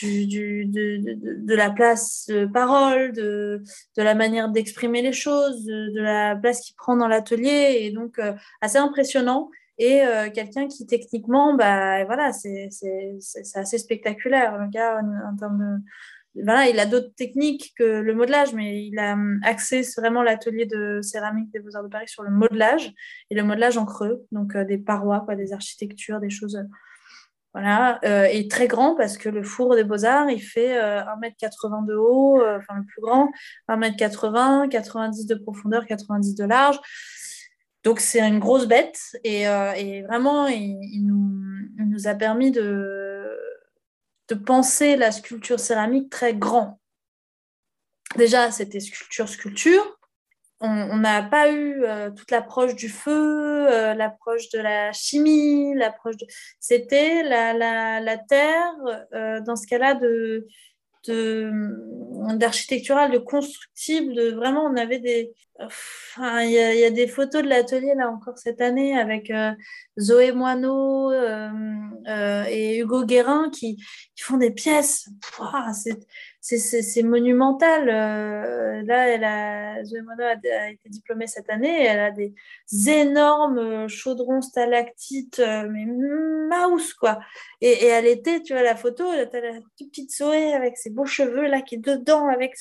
[0.00, 3.62] du, de, de, la place de parole, de,
[3.98, 8.18] de la manière d'exprimer les choses, de, la place qu'il prend dans l'atelier, et donc
[8.62, 12.68] assez impressionnant et euh, quelqu'un qui techniquement, bah, voilà, c'est
[13.54, 14.56] assez spectaculaire.
[14.58, 15.82] Le en, termes
[16.34, 21.00] il a d'autres techniques que le modelage, mais il a hum, axé vraiment l'atelier de
[21.02, 22.92] céramique des Beaux-Arts de Paris sur le modelage
[23.30, 26.62] et le modelage en creux, donc euh, des parois, quoi, des architectures, des choses.
[27.54, 31.94] Voilà, euh, et très grand parce que le four des Beaux-Arts, il fait 1m80 de
[31.94, 33.30] haut, enfin le plus grand,
[33.70, 36.78] 1m80, 90 de profondeur, 90 de large.
[37.86, 43.30] Donc c'est une grosse bête et, euh, vraiment il, nous, a permis de,
[44.44, 46.80] penser la sculpture céramique très grand.
[48.16, 50.00] Déjà c'était sculpture sculpture.
[50.58, 56.16] On n'a pas eu euh, toute l'approche du feu, euh, l'approche de la chimie, l'approche
[56.16, 56.26] de...
[56.58, 58.74] C'était la, la, la, terre,
[59.46, 60.48] dans ce cas-là, de,
[61.08, 67.48] d'architectural, de, constructible, de vraiment, on avait des, Enfin, il y, a des photos de
[67.48, 69.52] l'atelier là encore cette année avec euh,
[69.98, 71.48] Zoé Moineau euh,
[72.08, 75.08] euh, et Hugo Guérin qui, qui, font des pièces.
[76.48, 77.86] C'est monumental.
[77.86, 81.84] là, elle a, Zoé Moineau a, été diplômée cette année.
[81.84, 82.34] Elle a des
[82.86, 87.18] énormes chaudrons stalactites, mais mouse quoi.
[87.60, 90.90] Et, et, elle était, tu vois, la photo, elle a la petite Zoé avec ses
[90.90, 92.56] beaux cheveux là qui est dedans avec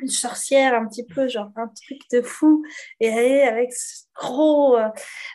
[0.00, 2.62] une sorcière un petit peu, genre un truc de fou
[3.00, 4.76] et aller avec ce gros.
[4.76, 4.88] Euh,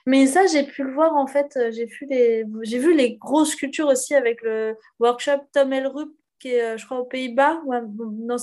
[0.06, 1.56] mais ça, j'ai pu le voir en fait.
[1.58, 6.12] Euh, j'ai vu les, j'ai vu les grosses sculptures aussi avec le workshop Tom Elrup
[6.46, 7.62] euh, je crois, aux Pays-Bas.
[7.66, 8.36] non,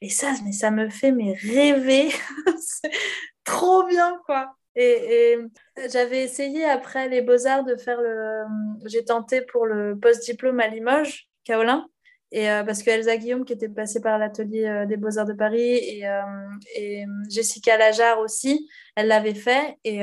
[0.00, 2.10] et ça, mais ça me fait mais rêver.
[3.44, 4.54] trop bien, quoi.
[4.74, 5.36] Et,
[5.90, 8.44] j'avais essayé après les Beaux-Arts de faire le.
[8.86, 11.86] J'ai tenté pour le post-diplôme à Limoges, Kaolin.
[12.32, 15.34] Et euh, parce que Elsa Guillaume, qui était passée par l'atelier euh, des Beaux-Arts de
[15.34, 20.00] Paris, et, euh, Jessica Lajar aussi, elle l'avait fait, et,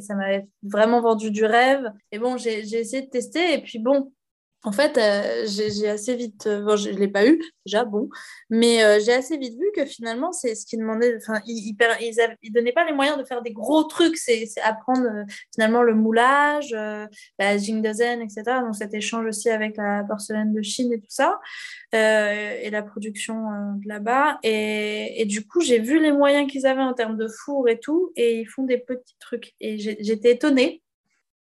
[0.00, 1.92] ça m'avait vraiment vendu du rêve.
[2.12, 4.12] Et bon, j'ai essayé de tester, et puis bon,
[4.64, 8.08] en fait, euh, j'ai assez vite, euh, bon, je ne l'ai pas eu déjà, bon,
[8.48, 12.52] mais euh, j'ai assez vite vu que finalement, c'est ce qu'ils demandaient, enfin, ils ne
[12.52, 17.58] donnaient pas les moyens de faire des gros trucs, c'est apprendre finalement le moulage, la
[17.58, 18.42] Jingdazen, etc.
[18.60, 21.40] Donc cet échange aussi avec la porcelaine de Chine et tout ça,
[21.92, 23.44] et la production
[23.84, 24.38] là-bas.
[24.44, 27.80] Et, et, du coup, j'ai vu les moyens qu'ils avaient en termes de four et
[27.80, 29.54] tout, et ils font des petits trucs.
[29.60, 30.82] Et j'étais étonnée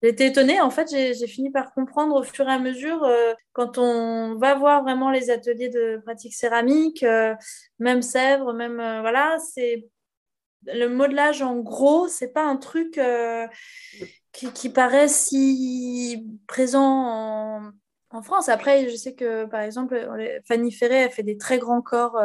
[0.05, 0.61] J'étais étonnée.
[0.61, 4.55] En fait, j'ai fini par comprendre au fur et à mesure, euh, quand on va
[4.55, 7.35] voir vraiment les ateliers de pratique céramique, euh,
[7.79, 8.81] même Sèvres, même.
[8.81, 9.89] Euh, voilà, c'est.
[10.67, 13.01] Le modelage, en gros, c'est pas un truc
[14.33, 17.73] qui, paraît si présent
[18.11, 18.49] en, France.
[18.49, 20.09] Après, je sais que, par exemple,
[20.49, 22.17] Fanny Ferré a fait des très grands corps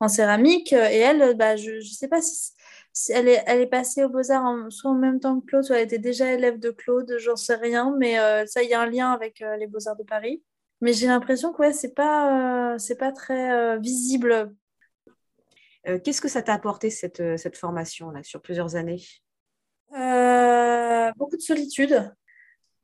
[0.00, 0.72] en, céramique.
[0.72, 2.52] Et elle, bah, je ne sais pas si
[3.10, 5.84] elle est, elle est passée aux Beaux-Arts soit en même temps que Claude, soit elle
[5.84, 8.86] était déjà élève de Claude, j'en sais rien, mais euh, ça, il y a un
[8.86, 10.42] lien avec euh, les Beaux-Arts de Paris.
[10.80, 14.54] Mais j'ai l'impression que ouais, c'est pas, euh, c'est pas très visible.
[15.84, 19.00] Qu'est-ce que ça t'a apporté cette, cette formation là sur plusieurs années?
[21.16, 22.12] Beaucoup de solitude,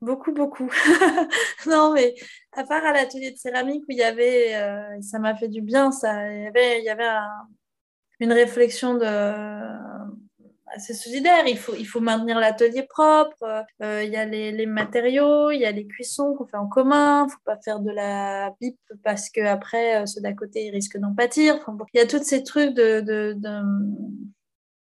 [0.01, 0.71] beaucoup, beaucoup.
[1.67, 2.15] non, mais
[2.53, 4.53] à part à l'atelier de céramique où il y avait,
[5.01, 7.09] ça m'a fait du bien, ça, il y avait, il y avait
[8.21, 9.05] une réflexion de
[10.73, 11.45] assez solidaire.
[11.47, 13.65] Il faut, il faut maintenir l'atelier propre.
[13.81, 17.23] Euh, il y a les, matériaux, il y a les cuissons qu'on fait en commun.
[17.23, 20.65] Il ne faut pas faire de la pipe parce que après euh, ceux d'à côté
[20.65, 21.59] ils risquent d'en pâtir.
[21.93, 23.35] il y a tous ces trucs de,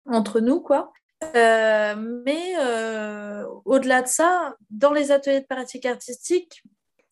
[0.06, 0.92] entre nous, quoi.
[1.36, 2.56] Euh, mais
[3.66, 6.64] au-delà de ça, dans les ateliers de pratique artistique,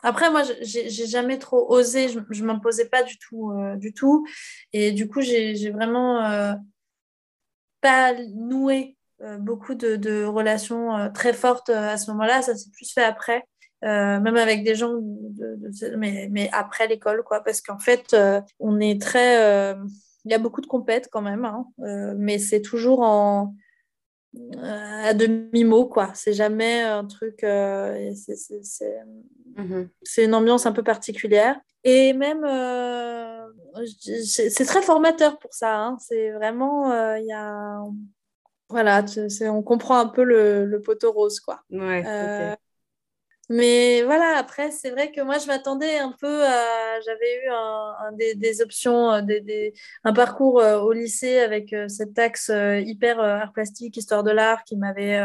[0.03, 4.25] après, moi, j'ai jamais trop osé, je, ne m'imposais pas du tout, du tout.
[4.73, 6.57] Et du coup, j'ai vraiment
[7.81, 12.41] pas noué euh, beaucoup de, relations euh, très fortes euh, à ce moment-là.
[12.41, 13.43] Ça s'est plus fait après.
[13.83, 14.93] même avec des gens,
[15.97, 18.15] mais, mais, après l'école, quoi, parce qu'en fait,
[18.59, 19.75] on est très.
[20.25, 21.65] Il y a beaucoup de compètes quand même, hein,
[22.15, 23.55] mais c'est toujours en,
[24.61, 26.11] à demi-mot, quoi.
[26.13, 27.43] C'est jamais un truc.
[29.57, 31.59] Mmh c'est une ambiance un peu particulière.
[31.83, 33.45] Et même, euh,
[34.23, 35.77] c'est très formateur pour ça.
[35.77, 35.97] Hein.
[35.99, 37.81] C'est vraiment, euh, il y a,
[38.69, 39.03] voilà,
[39.41, 41.61] on comprend un peu le, le poteau rose, quoi.
[41.71, 42.55] Ouais, euh,
[43.53, 47.01] Mais voilà, après, c'est vrai que moi, je m'attendais un peu à.
[47.05, 49.73] J'avais eu un, des, options, des,
[50.05, 55.19] un parcours au lycée avec cette axe hyper art plastique, histoire de l'art qui m'avait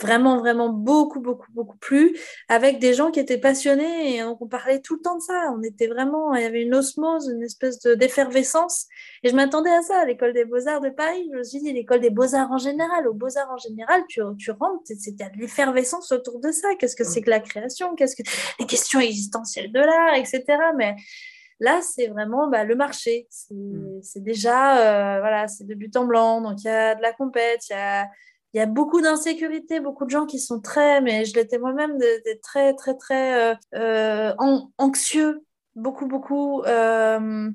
[0.00, 2.16] vraiment, vraiment beaucoup, beaucoup, beaucoup plus,
[2.48, 5.52] avec des gens qui étaient passionnés et donc on parlait tout le temps de ça.
[5.56, 8.86] On était vraiment, il y avait une osmose, une espèce d'effervescence.
[9.22, 11.28] et je m'attendais à ça à l'école des beaux-arts de Paris.
[11.32, 14.50] Je me suis dit, l'école des beaux-arts en général, aux beaux-arts en général, tu, tu
[14.52, 16.68] rentres, il y a de l'effervescence autour de ça.
[16.78, 17.94] Qu'est-ce que c'est que la création?
[17.94, 18.22] Qu'est-ce que
[18.58, 20.44] les questions existentielles de l'art, etc.
[20.76, 20.94] Mais
[21.60, 23.26] Là, c'est vraiment bah, le marché.
[23.30, 24.00] C'est mm.
[24.22, 26.40] déjà, euh, voilà, c'est de but en blanc.
[26.40, 28.08] Donc, il y a de la compète, il y a,
[28.54, 31.98] il y a beaucoup d'insécurité, beaucoup de gens qui sont très, mais je l'étais moi-même,
[32.42, 34.32] très, très, très euh, euh,
[34.78, 37.50] anxieux, beaucoup, beaucoup, euh,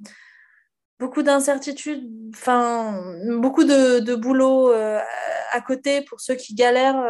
[1.00, 3.02] beaucoup d'incertitudes, enfin,
[3.40, 7.04] beaucoup de, boulot à côté pour ceux qui galèrent.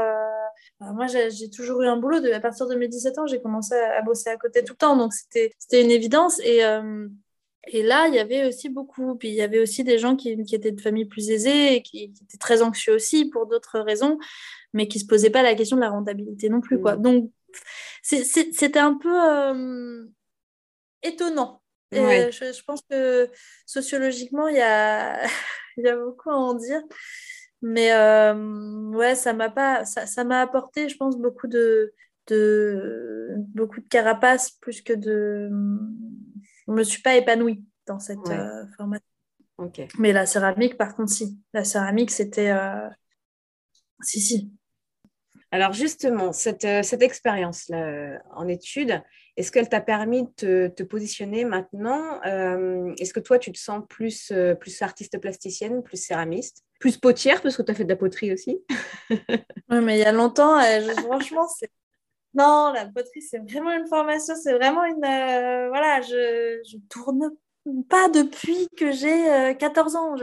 [0.80, 2.20] moi, j'ai toujours eu un boulot.
[2.34, 4.96] à partir de mes 17 ans, j'ai commencé à, bosser à côté tout le temps,
[4.96, 6.40] donc c'était une évidence.
[7.68, 9.16] Et là, il y avait aussi beaucoup.
[9.16, 12.04] Puis il y avait aussi des gens qui, étaient de familles plus aisées et qui,
[12.04, 14.18] étaient très anxieux aussi pour d'autres raisons,
[14.74, 16.80] mais qui ne se posaient pas la question de la rentabilité non plus.
[16.80, 16.98] Quoi.
[16.98, 17.02] Mm.
[17.02, 17.32] Donc,
[18.02, 20.06] c'était un peu euh,
[21.04, 21.62] étonnant.
[21.92, 23.30] je, pense que
[23.66, 25.24] sociologiquement, il y a,
[25.78, 26.82] y a beaucoup à en dire.
[27.62, 31.94] Mais euh, ouais, ça m'a pas, ça, ça m'a apporté, je pense, beaucoup de,
[32.28, 35.50] de, beaucoup de carapace plus que de
[36.68, 39.06] je ne me suis pas épanouie dans cette euh, formation.
[39.98, 41.38] Mais la céramique, par contre, si.
[41.54, 42.52] La céramique, c'était...
[42.52, 42.90] Euh,
[44.02, 44.52] si, si.
[45.52, 49.02] Alors justement, cette, euh, cette expérience-là en études,
[49.38, 52.22] est-ce qu'elle t'a permis de te, positionner maintenant
[52.98, 57.56] Est-ce que toi, tu te sens plus, plus artiste plasticienne, plus céramiste, plus potière, parce
[57.56, 58.64] que tu as fait de la poterie aussi?
[59.70, 60.60] Oui, mais il y a longtemps,
[61.04, 61.72] franchement, c'est
[62.36, 65.04] non, la poterie, c'est vraiment une formation, c'est vraiment une.
[65.04, 67.30] Euh, voilà, je, je tourne
[67.90, 70.16] pas depuis que j'ai 14 euh, ans.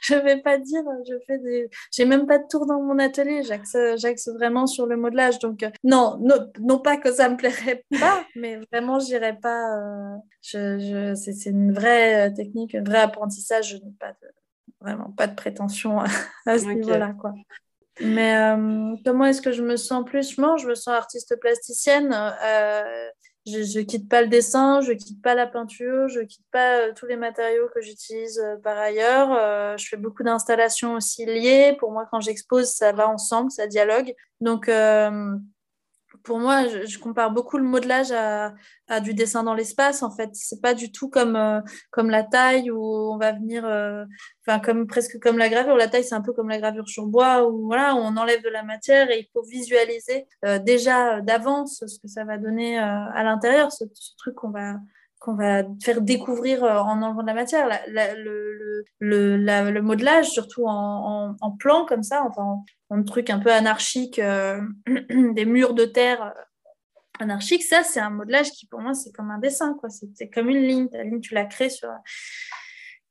[0.00, 1.68] Je ne vais pas dire, je fais des.
[1.90, 5.40] J'ai même pas de tour dans mon atelier, j'axe vraiment sur le modelage.
[5.40, 6.20] Donc, euh, non,
[6.60, 10.18] non, pas que ça me plairait pas, mais vraiment, j'irai pas.
[10.40, 13.70] je, je c'est une vraie technique, un vrai apprentissage.
[13.70, 14.28] Je n'ai pas de,
[14.80, 17.12] vraiment pas de prétention à, ce niveau-là.
[17.20, 17.32] quoi.
[18.00, 18.36] Mais
[19.04, 20.34] comment est-ce que je me sens plus?
[20.34, 22.12] Je me sens artiste plasticienne
[23.46, 26.44] je ne quitte pas le dessin, je ne quitte pas la peinture, je ne quitte
[26.50, 29.32] pas euh, tous les matériaux que j'utilise euh, par ailleurs.
[29.32, 31.76] Euh, je fais beaucoup d'installations aussi liées.
[31.78, 34.12] Pour moi, quand j'expose, ça va ensemble, ça dialogue.
[34.40, 34.68] Donc,
[36.26, 40.02] pour moi, je, compare beaucoup le modelage à, du dessin dans l'espace.
[40.02, 41.60] En fait, c'est pas du tout comme, euh,
[41.90, 44.04] comme la taille où on va venir, euh,
[44.44, 45.76] enfin comme presque comme la gravure.
[45.76, 48.48] La taille, c'est un peu comme la gravure sur bois où voilà, on enlève de
[48.48, 53.22] la matière et il faut visualiser euh, déjà d'avance ce que ça va donner à
[53.22, 53.84] l'intérieur, ce,
[54.18, 54.74] truc qu'on va
[55.18, 57.68] qu'on va faire découvrir en enlevant de la matière.
[57.88, 59.36] le, le,
[59.70, 64.60] le, modelage, surtout en, en, plan comme ça, enfin un truc un peu anarchique, euh,
[65.32, 66.40] des murs de terre euh,
[67.18, 69.88] anarchiques, ça, c'est un modelage qui, pour moi, c'est comme un dessin, quoi.
[69.90, 70.88] C'est comme une ligne.
[70.88, 71.88] Ta ligne, tu la crées sur...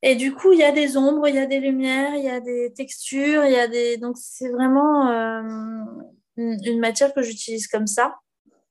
[0.02, 2.30] Et du coup, il y a des ombres, il y a des lumières, il y
[2.30, 3.98] a des textures, il y a des...
[3.98, 5.42] Donc, c'est vraiment euh,
[6.38, 8.16] une matière que j'utilise comme ça.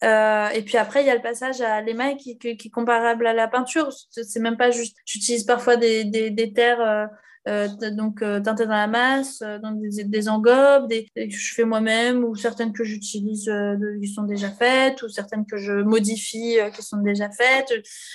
[0.03, 3.49] et puis après, il y a le passage à l'émail qui, est comparable à la
[3.49, 3.93] peinture.
[4.11, 4.97] C'est même pas juste.
[5.07, 7.09] J'utilise parfois des, des terres
[7.49, 11.55] euh, donc euh, teintées dans la masse, euh, dans des, des engobes, des, que je
[11.55, 13.51] fais moi-même, ou certaines que j'utilise
[14.01, 17.73] qui sont déjà faites, ou certaines que je modifie qui sont déjà faites.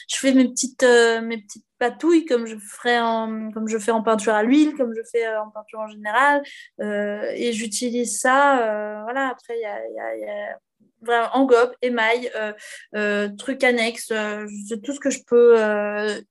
[0.10, 0.84] Je fais mes petites,
[1.24, 4.94] mes petites patouilles comme je ferais en, comme je fais en peinture à l'huile, comme
[4.94, 6.44] je fais en peinture en général,
[6.82, 9.04] et j'utilise ça.
[9.04, 9.30] voilà.
[9.30, 10.60] Après, il y a, y a
[11.02, 12.54] vraiment engobe, émail, euh,
[12.96, 14.46] euh, trucs annexes, euh,
[14.84, 15.56] tout ce que je peux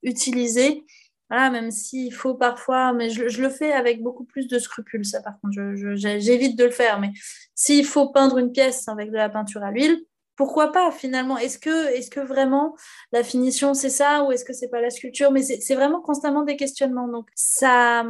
[0.03, 0.85] utiliser
[1.31, 5.21] voilà, même s'il faut parfois, mais je, le fais avec beaucoup plus de scrupules, ça
[5.21, 5.57] par contre,
[5.95, 7.01] j'évite de le faire.
[7.01, 7.11] Mais
[7.55, 10.05] s'il faut peindre une pièce avec de la peinture à l'huile,
[10.37, 11.37] pourquoi pas finalement?
[11.37, 12.77] Est-ce que, est que vraiment
[13.13, 15.33] la finition c'est ça ou est-ce que c'est pas la sculpture?
[15.33, 17.09] Mais c'est vraiment constamment des questionnements.
[17.09, 18.05] Donc ça,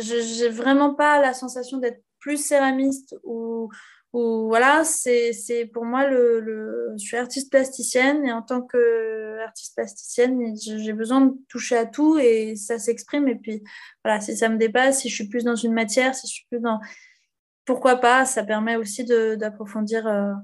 [0.00, 3.68] j'ai vraiment pas la sensation d'être plus céramiste ou,
[4.12, 10.92] voilà, c'est pour moi, le, je suis artiste plasticienne et en tant qu'artiste plasticienne, j'ai
[10.92, 13.26] besoin de toucher à tout et ça s'exprime.
[13.28, 13.62] Et puis
[14.04, 16.46] voilà, si ça me dépasse, si je suis plus dans une matière, si je suis
[16.50, 16.78] plus dans.
[17.64, 20.34] Pourquoi pas Ça permet aussi d'approfondir euh,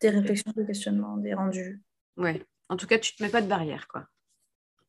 [0.00, 1.80] des réflexions, des questionnements, des rendus.
[2.16, 2.44] Ouais.
[2.68, 4.06] En tout cas, tu te mets pas de barrière, quoi.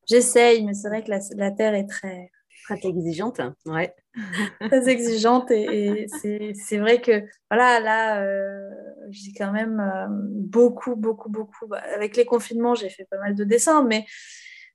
[0.08, 2.32] J'essaye, mais c'est vrai que la, la Terre est très
[2.64, 3.94] Très exigeante, ouais.
[4.60, 6.06] Très exigeante et,
[6.54, 8.68] c'est vrai que voilà, là, euh,
[9.10, 11.66] j'ai quand même euh, beaucoup, beaucoup, beaucoup.
[11.66, 14.06] Bah, avec les confinements, j'ai fait pas mal de dessins, mais,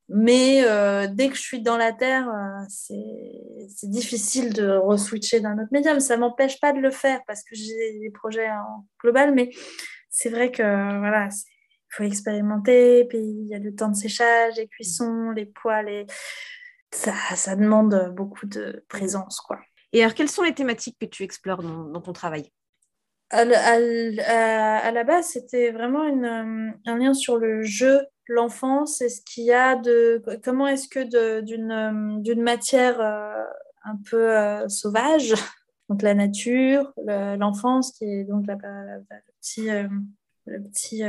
[0.10, 2.30] mais euh, dès que je suis dans la terre,
[2.69, 6.00] c'est difficile de re-switcher d'un autre médium.
[6.00, 9.50] Ça m'empêche pas de le faire parce que j'ai des projets en global, mais
[10.10, 10.63] c'est vrai que
[11.00, 15.45] voilà, il faut expérimenter, puis il y a le temps de séchage, les cuissons, les
[15.45, 16.06] poils,
[16.95, 19.39] ça, demande beaucoup de présence.
[19.39, 19.60] Quoi.
[19.93, 22.51] Et alors, quelles sont les thématiques que tu explores dans, ton travail?
[23.31, 29.45] À, la base, c'était vraiment une, un lien sur le jeu, l'enfance et ce qu'il
[29.45, 30.21] y a de.
[30.43, 33.43] Comment est-ce que d'une, d'une matière euh,
[33.84, 35.34] un peu euh, sauvage,
[35.89, 39.69] donc la nature, l'enfance, qui est donc la, le petit.
[39.69, 39.88] Euh,
[40.47, 41.01] le petit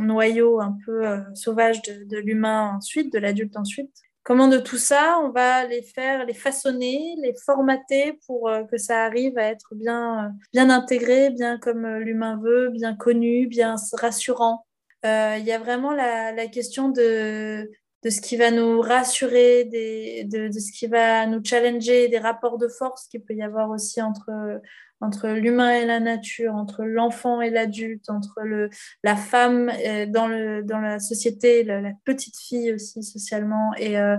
[0.00, 5.20] noyau un peu sauvage de, de l'humain ensuite, de l'adulte ensuite, Comment de tout ça,
[5.22, 9.74] on va les faire, les façonner, les formater pour euh, que ça arrive à être
[9.74, 14.66] bien, euh, bien intégré, bien comme euh, l'humain veut, bien connu, bien rassurant.
[15.04, 17.70] Il y a vraiment la, la question de,
[18.04, 22.58] de ce qui va nous rassurer, de, de, ce qui va nous challenger, des rapports
[22.58, 24.60] de force qu'il peut y avoir aussi entre,
[25.00, 28.70] entre l'humain et la nature, entre l'enfant et l'adulte, entre le,
[29.02, 33.72] la femme euh, dans, le, dans la société, la, petite fille aussi socialement.
[33.78, 34.16] Et, euh,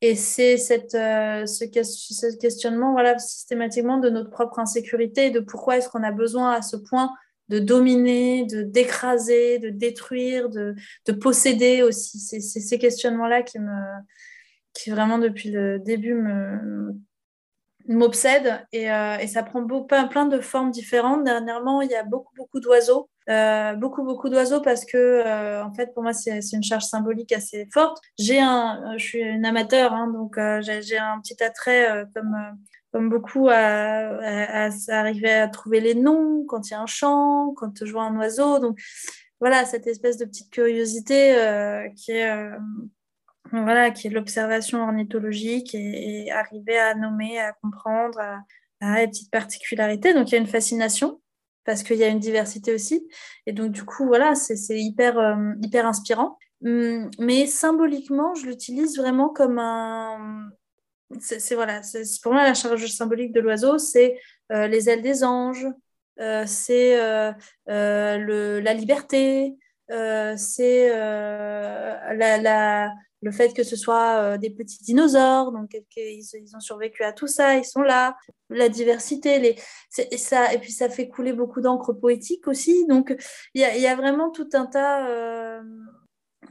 [0.00, 5.76] et c'est cette, euh, ce, ce, questionnement voilà, systématiquement de notre propre insécurité, de pourquoi
[5.76, 7.10] est-ce qu'on a besoin à ce point
[7.50, 10.74] de dominer, de d'écraser, de détruire, de,
[11.06, 12.18] de posséder aussi.
[12.18, 13.74] C'est ces questionnements-là qui me
[14.72, 16.94] qui vraiment depuis le début me,
[17.88, 21.24] m'obsède et, euh, et, ça prend beaucoup, plein de formes différentes.
[21.24, 23.08] Dernièrement, il y a beaucoup, beaucoup d'oiseaux.
[23.28, 27.32] Euh, beaucoup, beaucoup d'oiseaux parce que, euh, en fait, pour moi, c'est une charge symbolique
[27.32, 27.98] assez forte.
[28.18, 32.36] J'ai un, je suis une amateur, hein, donc j'ai un petit attrait comme
[32.92, 34.18] comme beaucoup à,
[34.88, 38.16] arriver à trouver les noms quand il y a un chant, quand je vois un
[38.16, 38.58] oiseau.
[38.58, 38.78] Donc
[39.40, 42.56] voilà, cette espèce de petite curiosité euh, qui est euh,
[43.52, 48.40] voilà, qui est l'observation ornithologique et, arriver à nommer, à comprendre, à,
[48.80, 50.14] à les petites particularités.
[50.14, 51.20] Donc il y a une fascination
[51.64, 53.08] parce qu'il y a une diversité aussi.
[53.46, 56.38] Et donc du coup, voilà, c'est hyper, euh, hyper inspirant.
[56.64, 60.50] Hum, mais symboliquement, je l'utilise vraiment comme un
[61.18, 61.80] c'est voilà,
[62.22, 64.18] pour moi la charge symbolique de l'oiseau, c'est
[64.50, 65.66] les ailes des anges,
[66.46, 66.96] c'est
[67.66, 69.56] la liberté,
[69.88, 77.02] c'est la, le fait que ce soit des petits dinosaures, donc ils, ils, ont survécu
[77.02, 78.16] à tout ça, ils sont là,
[78.48, 79.56] la diversité, les,
[79.98, 83.14] et, ça, et puis ça fait couler beaucoup d'encre poétique aussi, donc
[83.54, 85.60] il y a, y a, vraiment tout un tas,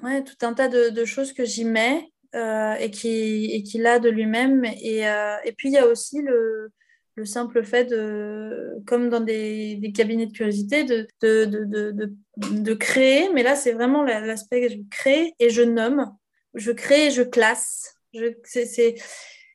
[0.04, 2.12] ouais, tout un tas de, de choses que j'y mets.
[2.36, 4.64] Euh, et qui, et qui l'a de lui-même.
[4.64, 6.70] Et, euh, et, puis, il y a aussi le,
[7.16, 12.74] le, simple fait, de, comme dans des, des cabinets de curiosité, de, de, de, de
[12.76, 13.30] créer.
[13.34, 16.06] Mais là, c'est vraiment l'aspect que je crée et je nomme.
[16.54, 17.96] Je crée et je classe.
[18.14, 18.94] Je, c'est,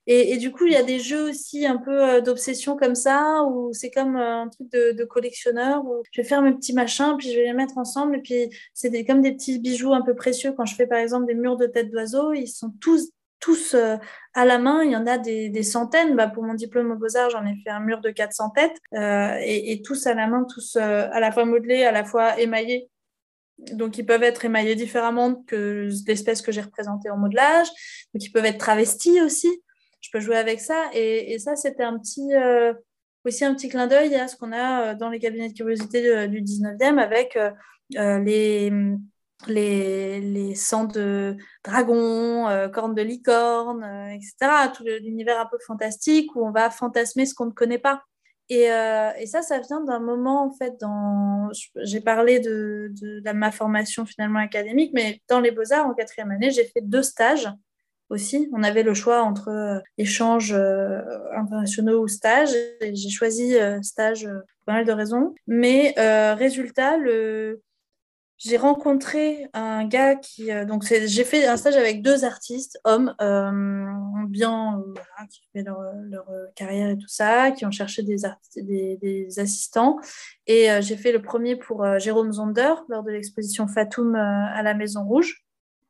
[0.07, 3.43] et, du coup, il y a des jeux aussi un peu euh, d'obsession comme ça,
[3.45, 7.15] où c'est comme euh, un truc de, collectionneur, où je vais faire mes petits machins,
[7.19, 10.15] puis je vais les mettre ensemble, et puis c'est comme des petits bijoux un peu
[10.15, 10.53] précieux.
[10.53, 13.97] Quand je fais par exemple des murs de tête d'oiseau, ils sont tous tous euh,
[14.33, 16.17] à la main, il y en a des, centaines.
[16.17, 19.83] Bah, pour mon diplôme aux Beaux-Arts, j'en ai fait un mur de 400 têtes, et,
[19.85, 22.91] tous à la main, tous à la fois modelés, à la fois émaillés.
[23.73, 27.69] Donc, ils peuvent être émaillés différemment que l'espèce que j'ai représentée en modelage.
[28.15, 29.63] Donc, ils peuvent être travestis aussi
[30.05, 30.91] je peux jouer avec ça.
[30.93, 32.75] Et, ça, c'était un petit, euh,
[33.25, 36.29] aussi un petit clin d'œil à ce qu'on a euh, dans les cabinets de curiosité
[36.29, 38.71] du 19e avec euh, les,
[39.47, 43.83] les, les sangs de dragons, cornes de licorne,
[44.13, 44.71] etc.
[44.75, 48.03] Tout l'univers un peu fantastique où on va fantasmer ce qu'on ne connaît pas.
[48.51, 51.49] Et, et, ça, ça vient d'un moment, en fait, dans...
[51.77, 56.31] j'ai parlé de, de, de, ma formation finalement académique, mais dans les beaux-arts, en quatrième
[56.31, 57.49] année, j'ai fait deux stages
[58.53, 61.01] On avait le choix entre euh, échanges euh,
[61.37, 62.55] internationaux ou stages.
[62.81, 65.35] J'ai choisi euh, stage pour pas mal de raisons.
[65.47, 65.95] Mais
[66.39, 67.61] résultat, le...
[68.39, 70.51] j'ai rencontré un gars qui.
[70.67, 73.15] donc, j'ai fait un stage avec deux artistes, hommes,
[74.29, 74.83] bien,
[75.31, 78.17] qui ont fait leur, carrière et tout ça, qui ont cherché des,
[78.57, 79.99] des assistants.
[80.47, 85.05] Et j'ai fait le premier pour Jérôme Zonder lors de l'exposition Fatoum à la Maison
[85.05, 85.44] Rouge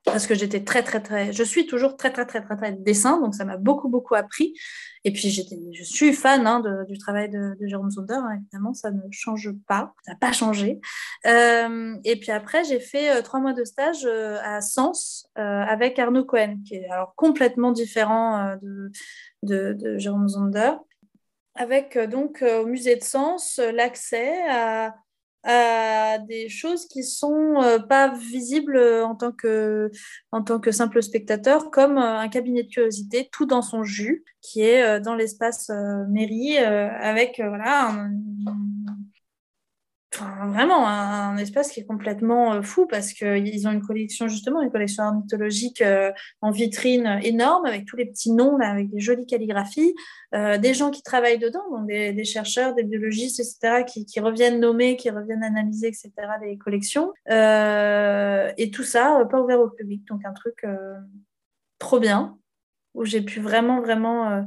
[0.05, 3.21] parce que j'étais très, très, très, je suis toujours très, très, très, très, très dessin,
[3.21, 4.55] donc ça m'a beaucoup, beaucoup appris.
[5.05, 9.01] Et puis, je suis fan hein, du travail de, Jérôme Zonder, hein, évidemment, ça ne
[9.11, 10.81] change pas, ça n'a pas changé.
[11.27, 15.99] Euh, et puis après, j'ai fait euh, trois mois de stage euh, à Sens avec
[15.99, 18.91] Arnaud Cohen, qui est alors complètement différent de,
[19.43, 20.73] de, de, Jérôme Zonder,
[21.55, 24.95] avec donc au musée de Sens l'accès à
[25.45, 29.91] à des choses qui sont euh, pas visibles en tant que
[30.33, 34.25] en tant que simple spectateur comme euh, un cabinet de curiosité tout dans son jus
[34.41, 35.71] qui est euh, dans l'espace
[36.09, 37.95] mairie avec voilà
[40.19, 44.71] vraiment un, espace qui est complètement euh, fou parce qu'ils ont une collection, justement, une
[44.71, 49.27] collection ornithologique euh, en vitrine énorme avec tous les petits noms, là, avec des jolies
[49.27, 49.95] calligraphies,
[50.35, 54.97] euh, des gens qui travaillent dedans, donc des, chercheurs, des biologistes, etc., qui, reviennent nommer,
[54.97, 56.11] qui reviennent analyser, etc.,
[56.43, 57.13] les collections.
[57.29, 60.65] et tout ça, pas ouvert au public, donc un truc
[61.79, 62.39] trop bien,
[62.95, 64.47] où j'ai pu vraiment, vraiment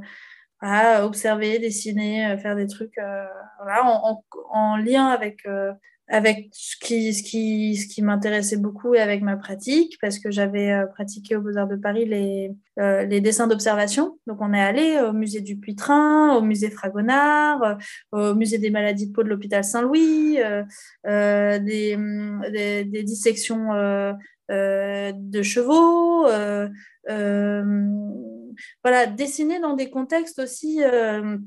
[0.60, 3.26] à observer, dessiner, euh, faire des trucs euh,
[3.62, 5.72] voilà, en, en, lien avec, euh,
[6.08, 10.32] avec ce qui, ce qui, ce qui m'intéressait beaucoup et avec ma pratique, parce que
[10.32, 14.18] j'avais pratiqué au Beaux-Arts de Paris les, les dessins d'observation.
[14.26, 17.78] Donc on est allé au musée du Puitrin, au musée Fragonard,
[18.14, 20.40] au musée des maladies de peau de l'hôpital Saint-Louis,
[21.04, 21.98] des,
[22.50, 23.74] des, des, dissections
[24.50, 26.26] de chevaux
[28.84, 31.38] voilà, dessiner dans des contextes aussi euh,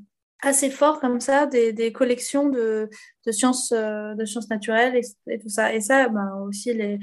[0.42, 2.88] assez forts comme ça, des, collections de,
[3.30, 5.74] sciences, euh, de sciences naturelles et, tout ça.
[5.74, 6.98] Et ça, ben, aussi les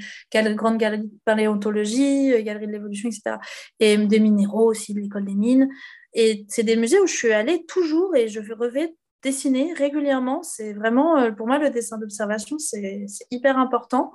[0.54, 3.36] grandes galeries de paléontologie, euh, galeries de l'évolution, etc.
[3.80, 5.68] Et des minéraux aussi, l'école des mines.
[6.14, 10.42] Et c'est des musées où je suis allée toujours et je revais dessiner régulièrement.
[10.42, 14.12] C'est vraiment, pour moi, le dessin d'observation, c'est hyper important.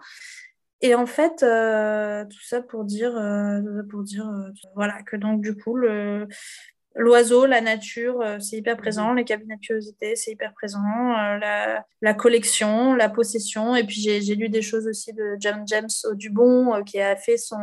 [0.84, 5.40] Et en fait, euh, tout ça pour dire, euh, pour dire euh, voilà, que donc
[5.42, 5.78] du coup,
[6.96, 12.14] l'oiseau, la nature, c'est hyper présent, les cabinets de curiosité, c'est hyper présent, la, la,
[12.14, 13.78] collection, la possession.
[13.78, 17.62] Et puis j'ai lu des choses aussi de James, James Dubon qui a fait son,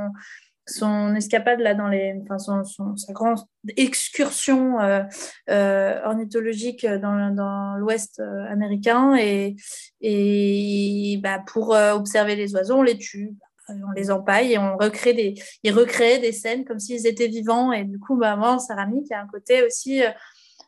[0.71, 3.39] son escapade là dans les, enfin son, sa grande
[3.77, 5.03] excursion euh,
[5.51, 9.57] euh, ornithologique dans, dans l'Ouest euh, américain et,
[10.01, 13.35] et bah, pour observer les oiseaux, on les tue,
[13.69, 17.73] on les empaille et on recrée des, ils recréent des scènes comme s'ils étaient vivants
[17.73, 20.03] et du coup, bah, moi, en céramique, il y a un côté aussi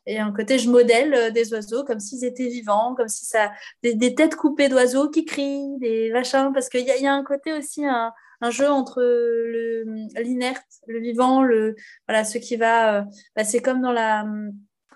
[0.05, 3.51] et un côté je modèle des oiseaux comme s'ils étaient vivants, comme si ça
[3.83, 7.53] des, têtes coupées d'oiseaux qui crient, des machins, parce qu'il y, y, a un côté
[7.53, 7.85] aussi
[8.43, 9.01] un jeu entre
[10.21, 11.75] l'inerte, le, vivant, le,
[12.07, 12.97] voilà, ce qui va.
[12.97, 13.01] Euh,
[13.37, 14.25] bah, c'est comme dans la,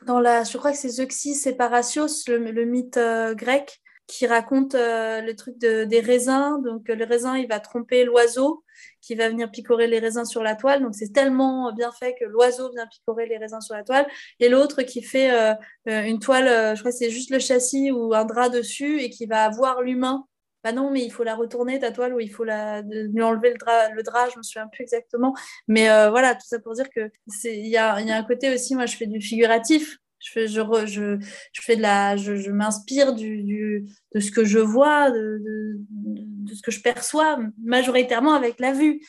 [0.06, 0.44] dans la.
[0.44, 5.34] Je crois que c'est Zeuxis et Parasios, le, mythe euh, grec, qui raconte euh, le
[5.34, 6.62] truc de, des raisins.
[6.62, 8.66] Donc, le raisin, il va tromper l'oiseau
[9.02, 10.82] qui va venir picorer les raisins sur la toile.
[10.82, 14.08] Donc, c'est tellement bien fait que l'oiseau vient picorer les raisins sur la toile.
[14.42, 15.32] Et l'autre qui fait
[15.86, 19.26] une toile, je crois que c'est juste le châssis ou un drap dessus et qui
[19.26, 20.28] va avoir l'humain
[20.64, 23.52] bah non, mais il faut la retourner, ta toile, ou il faut la, lui enlever
[23.52, 25.36] le drap, le drap, je me souviens plus exactement.
[25.68, 27.12] Mais euh, voilà, tout ça pour dire que
[27.46, 29.98] il y a, un côté aussi, moi je fais du figuratif.
[30.20, 31.20] Je fais, je, je,
[31.54, 36.62] je fais de la, je, je m'inspire de ce que je vois, de, de, ce
[36.64, 39.00] que je perçois, majoritairement avec la vue.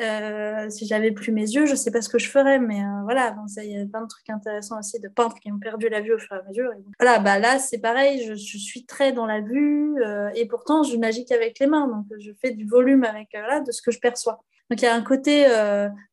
[0.00, 2.82] Euh, si j'avais plus mes yeux, je ne sais pas ce que je ferais, mais
[2.82, 5.88] euh, voilà, il y a plein de trucs intéressants aussi de peintres qui ont perdu
[5.88, 6.70] la vue au fur et à mesure.
[6.98, 10.96] voilà, bah là, c'est pareil, je, suis très dans la vue euh, et pourtant, je
[10.96, 13.98] magique qu'avec les mains, donc je fais du volume avec voilà, de ce que je
[13.98, 14.42] perçois.
[14.70, 15.46] Donc il y a un côté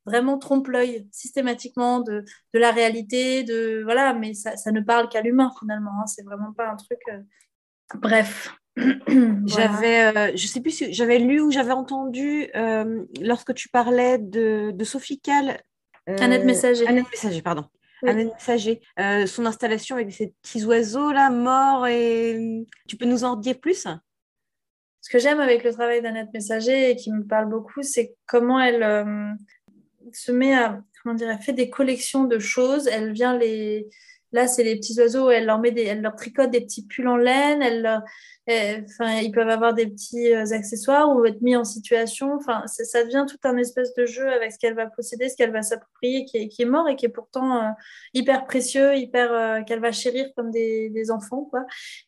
[0.06, 5.52] vraiment trompe-l'œil systématiquement de, la réalité, de voilà, mais ça, ça ne parle qu'à l'humain
[5.60, 5.92] finalement.
[6.02, 7.00] Hein, c'est vraiment pas un truc.
[7.94, 8.58] Bref.
[9.46, 14.18] J'avais, euh, je sais plus si j'avais lu ou j'avais entendu euh, lorsque tu parlais
[14.20, 15.62] de, de Sophie Cal.
[16.10, 16.88] Euh, Annette Messager.
[16.88, 17.66] Annette Messager, pardon.
[18.06, 18.82] Annette Messager.
[19.26, 23.88] son installation avec ces petits oiseaux là, morts, et tu peux nous en dire plus?
[25.02, 28.60] Ce que j'aime avec le travail d'Annette Messager et qui me parle beaucoup, c'est comment
[28.60, 29.36] elle
[30.14, 32.88] se met à, comment dire, elle fait des collections de choses.
[32.88, 33.88] Elle vient les
[34.32, 37.08] Là, c'est les petits oiseaux, elle leur, met des, elle leur tricote des petits pulls
[37.08, 38.04] en laine, elle,
[38.50, 42.40] enfin, ils peuvent avoir des petits euh, accessoires ou être mis en situation.
[42.66, 45.62] Ça devient tout un espèce de jeu avec ce qu'elle va posséder, ce qu'elle va
[45.62, 47.70] s'approprier, qui est, mort et qui est pourtant euh,
[48.14, 51.66] hyper précieux, hyper euh, qu'elle va chérir comme des, des, enfants, quoi.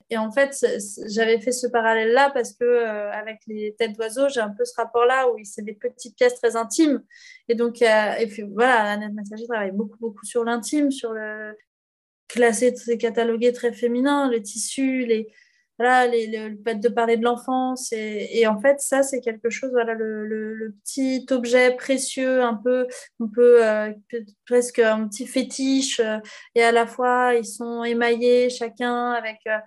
[0.10, 0.66] Et en fait,
[1.08, 5.30] j'avais fait ce parallèle-là parce que avec les têtes d'oiseaux, j'ai un peu ce rapport-là
[5.30, 7.04] où c'est des petites pièces très intimes.
[7.48, 11.54] Et donc, et puis, voilà, Annette Massager travaille beaucoup, beaucoup sur l'intime, sur le
[12.30, 15.28] classé, catalogué très féminin, le tissu, les,
[15.80, 17.94] voilà, les, le, fait de parler de l'enfance.
[17.94, 22.86] Et, en fait, ça, c'est quelque chose, voilà, le, petit objet précieux, un peu,
[23.20, 23.92] on peut euh,
[24.46, 26.00] presque un petit fétiche.
[26.02, 26.18] Euh,
[26.56, 29.58] et à la fois, ils sont émaillés, chacun avec, euh,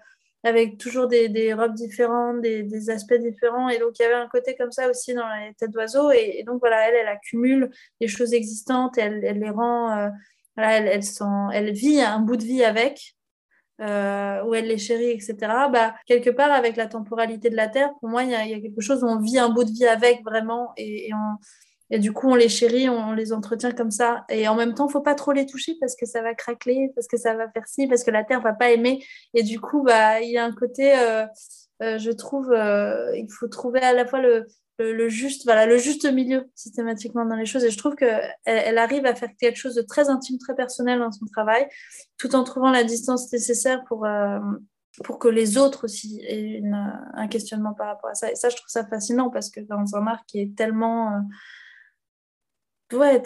[0.44, 3.70] avec toujours des, robes différentes, des, aspects différents.
[3.70, 6.10] Et donc, il y avait un côté comme ça aussi dans les têtes d'oiseaux.
[6.10, 7.70] Et, donc, voilà, elle, elle accumule
[8.02, 10.10] des choses existantes elle, elle les rend.
[10.56, 13.14] Elle, vit un bout de vie avec,
[13.80, 15.36] euh, où elle les chérit, etc.
[15.72, 18.80] Bah, quelque part, avec la temporalité de la Terre, pour moi, il y, a, quelque
[18.80, 21.38] chose où on vit un bout de vie avec vraiment, et, on,
[21.92, 24.24] et du coup, on les chérit, on, les entretient comme ça.
[24.30, 26.90] Et en même temps, il faut pas trop les toucher parce que ça va craquer,
[26.94, 29.04] parce que ça va faire ci, parce que la Terre va pas aimer.
[29.34, 31.26] Et du coup, bah, il y a un côté, euh,
[31.82, 34.46] euh, je trouve, euh, il faut trouver à la fois le,
[34.90, 37.64] le, juste, voilà, le juste milieu systématiquement dans les choses.
[37.64, 40.98] Et je trouve qu'elle elle arrive à faire quelque chose de très intime, très personnel
[40.98, 41.68] dans son travail,
[42.18, 44.40] tout en trouvant la distance nécessaire pour, euh,
[45.04, 46.62] pour que les autres aussi aient
[47.14, 48.30] un questionnement par rapport à ça.
[48.30, 51.22] Et ça, je trouve ça fascinant parce que dans un art qui est tellement...
[52.92, 53.22] Euh, ouais,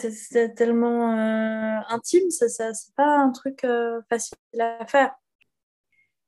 [0.54, 3.66] tellement euh, intime, ça, ça c'est pas un truc
[4.08, 5.14] facile à faire.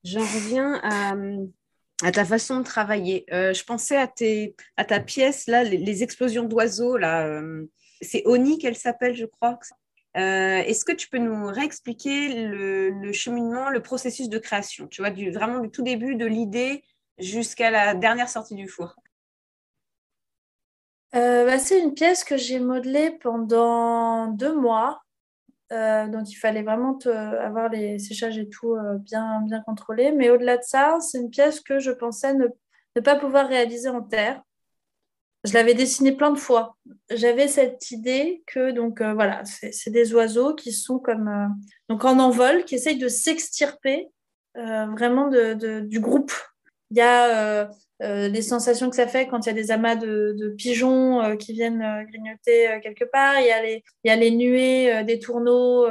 [0.05, 1.15] J'en reviens à,
[2.03, 3.25] à ta façon de travailler.
[3.33, 6.97] Euh, je pensais à, ta pièce, là, les, explosions d'oiseaux.
[6.97, 7.67] Euh,
[8.01, 9.59] c'est Oni qu'elle s'appelle, je crois.
[10.17, 15.11] Euh, est-ce que tu peux nous réexpliquer le, cheminement, le processus de création Tu vois,
[15.11, 16.85] vraiment du tout début de l'idée
[17.19, 18.95] jusqu'à la dernière sortie du four?
[21.13, 25.03] Bah, c'est une pièce que j'ai modelée pendant deux mois.
[25.71, 30.13] Euh, donc il fallait vraiment avoir les séchages et tout euh, bien, bien contrôlés.
[30.13, 32.47] Mais au-delà de ça, c'est une pièce que je pensais ne,
[33.01, 34.43] pas pouvoir réaliser en terre.
[35.45, 36.77] Je l'avais dessinée plein de fois.
[37.11, 41.55] J'avais cette idée que donc euh, voilà, c'est des oiseaux qui sont comme
[41.89, 44.09] donc en envol, qui essayent de s'extirper
[44.55, 46.33] vraiment du groupe.
[46.91, 47.69] Il y a
[48.01, 51.35] euh, les sensations que ça fait quand il y a des amas de, pigeons euh,
[51.35, 53.41] qui viennent euh, grignoter quelque part.
[53.41, 55.87] Il y a les, les nuées des tourneaux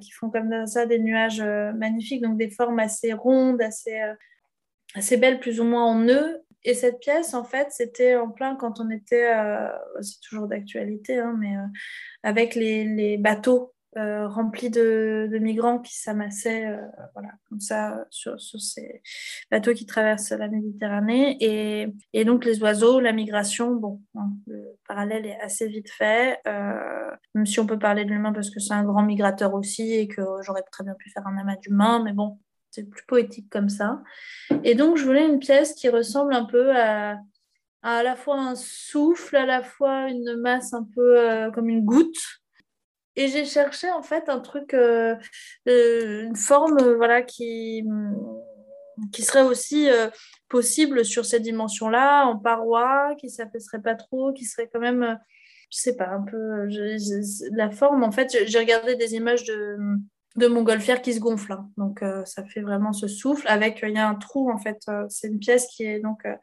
[0.00, 5.60] qui font comme ça des nuages magnifiques, donc des formes assez rondes, assez, belles, plus
[5.60, 6.42] ou moins en nœud.
[6.64, 9.32] Et cette pièce, en fait, c'était en plein quand on était,
[10.00, 11.54] c'est toujours d'actualité, hein, mais
[12.22, 16.80] avec les, les bateaux euh, rempli de, migrants qui s'amassaient euh,
[17.12, 19.02] voilà, comme ça sur, ces
[19.50, 21.36] bateaux qui traversent la Méditerranée.
[21.40, 26.38] Et, et donc les oiseaux, la migration, bon, hein, le parallèle est assez vite fait,
[26.46, 29.92] euh, même si on peut parler de l'humain parce que c'est un grand migrateur aussi
[29.92, 32.38] et que j'aurais très bien pu faire un amas d'humains, mais bon,
[32.70, 34.02] c'est plus poétique comme ça.
[34.64, 37.18] Et donc je voulais une pièce qui ressemble un peu à
[37.84, 42.41] à la fois un souffle, à la fois une masse un peu comme une goutte.
[43.16, 44.74] Et j'ai cherché en fait un truc,
[45.66, 47.84] une forme voilà, qui,
[49.12, 49.88] qui serait aussi
[50.48, 55.18] possible sur cette dimension-là, en paroi, qui s'affaisserait pas trop, qui serait quand même
[55.72, 56.68] je sais pas, un peu
[57.50, 58.04] la forme.
[58.04, 59.78] En fait, j'ai regardé des images de,
[60.36, 61.52] de montgolfière qui se gonfle.
[61.52, 61.70] Hein.
[61.78, 63.46] Donc, euh, ça fait vraiment ce souffle.
[63.48, 64.82] Avec, il y a un trou, en fait.
[64.88, 66.34] Euh, c'est une pièce qui est donc euh,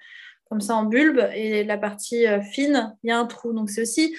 [0.49, 1.30] comme ça en bulbe.
[1.36, 3.53] Et la partie fine, il y a un trou.
[3.53, 4.15] Donc, c'est aussi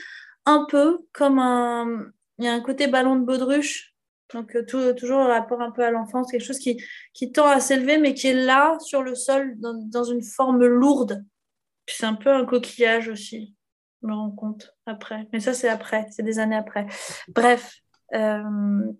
[0.47, 2.07] un peu comme un.
[2.41, 3.95] Il y a un côté ballon de baudruche.
[4.33, 8.15] Donc, toujours le rapport un peu à l'enfance, quelque chose qui, tend à s'élever, mais
[8.15, 11.25] qui est là, sur le sol, dans, une forme lourde.
[11.87, 13.57] C'est un peu un coquillage aussi
[14.03, 15.29] me rends compte après.
[15.33, 16.87] Mais ça, c'est après, c'est des années après.
[17.29, 17.77] Bref,
[18.15, 18.93] euh,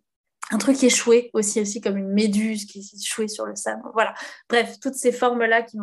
[0.51, 3.83] un truc échoué aussi, aussi comme une méduse qui est échouée sur le sable.
[3.95, 4.15] Voilà.
[4.49, 5.79] Bref, toutes ces formes-là qui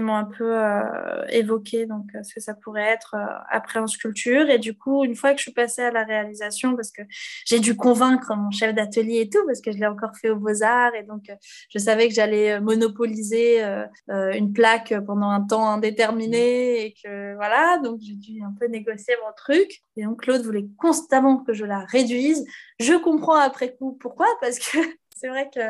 [0.00, 3.86] m'ont un peu euh, évoqué donc euh, ce que ça pourrait être euh, après en
[3.86, 4.50] sculpture.
[4.50, 7.02] Et du coup, une fois que je suis passée à la réalisation, parce que
[7.46, 10.36] j'ai dû convaincre mon chef d'atelier et tout, parce que je l'ai encore fait aux
[10.36, 11.30] Beaux-Arts, et donc
[11.70, 13.62] je savais que j'allais monopoliser
[14.08, 19.14] une plaque pendant un temps indéterminé, et que voilà, donc j'ai dû un peu négocier
[19.24, 19.82] mon truc.
[19.96, 22.44] Et donc Claude voulait constamment que je la réduise.
[22.80, 24.78] Je comprends après coup pourquoi, parce que
[25.16, 25.60] c'est vrai que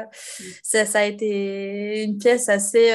[0.63, 2.95] ça, ça, a été une pièce assez,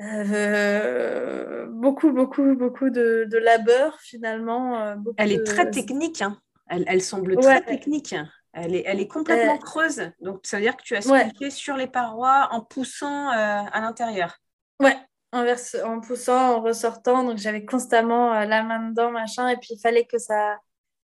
[0.00, 4.78] euh, beaucoup, beaucoup, beaucoup de, de labeur finalement.
[4.82, 6.38] Euh, elle est très technique, hein.
[6.68, 8.14] elle, elle, semble très technique.
[8.52, 11.50] Elle est, elle est complètement euh, creuse, donc ça veut dire que tu as sculpté
[11.50, 14.38] sur les parois en poussant à l'intérieur.
[14.80, 14.96] Ouais,
[15.32, 15.46] en,
[15.84, 20.06] en, poussant, en ressortant, donc j'avais constamment la main dedans, machin, et puis il fallait
[20.06, 20.58] que ça,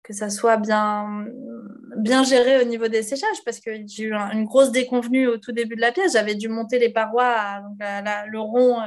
[0.05, 1.25] que ça soit bien,
[1.97, 5.51] bien géré au niveau des séchages parce que j'ai eu une grosse déconvenue au tout
[5.51, 6.13] début de la pièce.
[6.13, 8.85] J'avais dû monter les parois, le rond euh,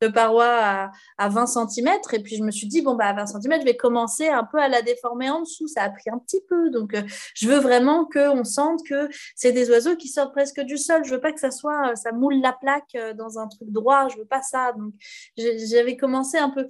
[0.00, 3.26] de parois à, 20 cm et puis je me suis dit, bon, bah, à 20
[3.26, 5.68] cm, je vais commencer un peu à la déformer en dessous.
[5.68, 6.70] Ça a pris un petit peu.
[6.70, 7.02] Donc, euh,
[7.34, 11.04] je veux vraiment qu'on sente que c'est des oiseaux qui sortent presque du sol.
[11.04, 14.08] Je veux pas que ça soit, ça moule la plaque euh, dans un truc droit.
[14.08, 14.72] Je veux pas ça.
[14.72, 14.92] Donc,
[15.36, 16.66] j'avais commencé un peu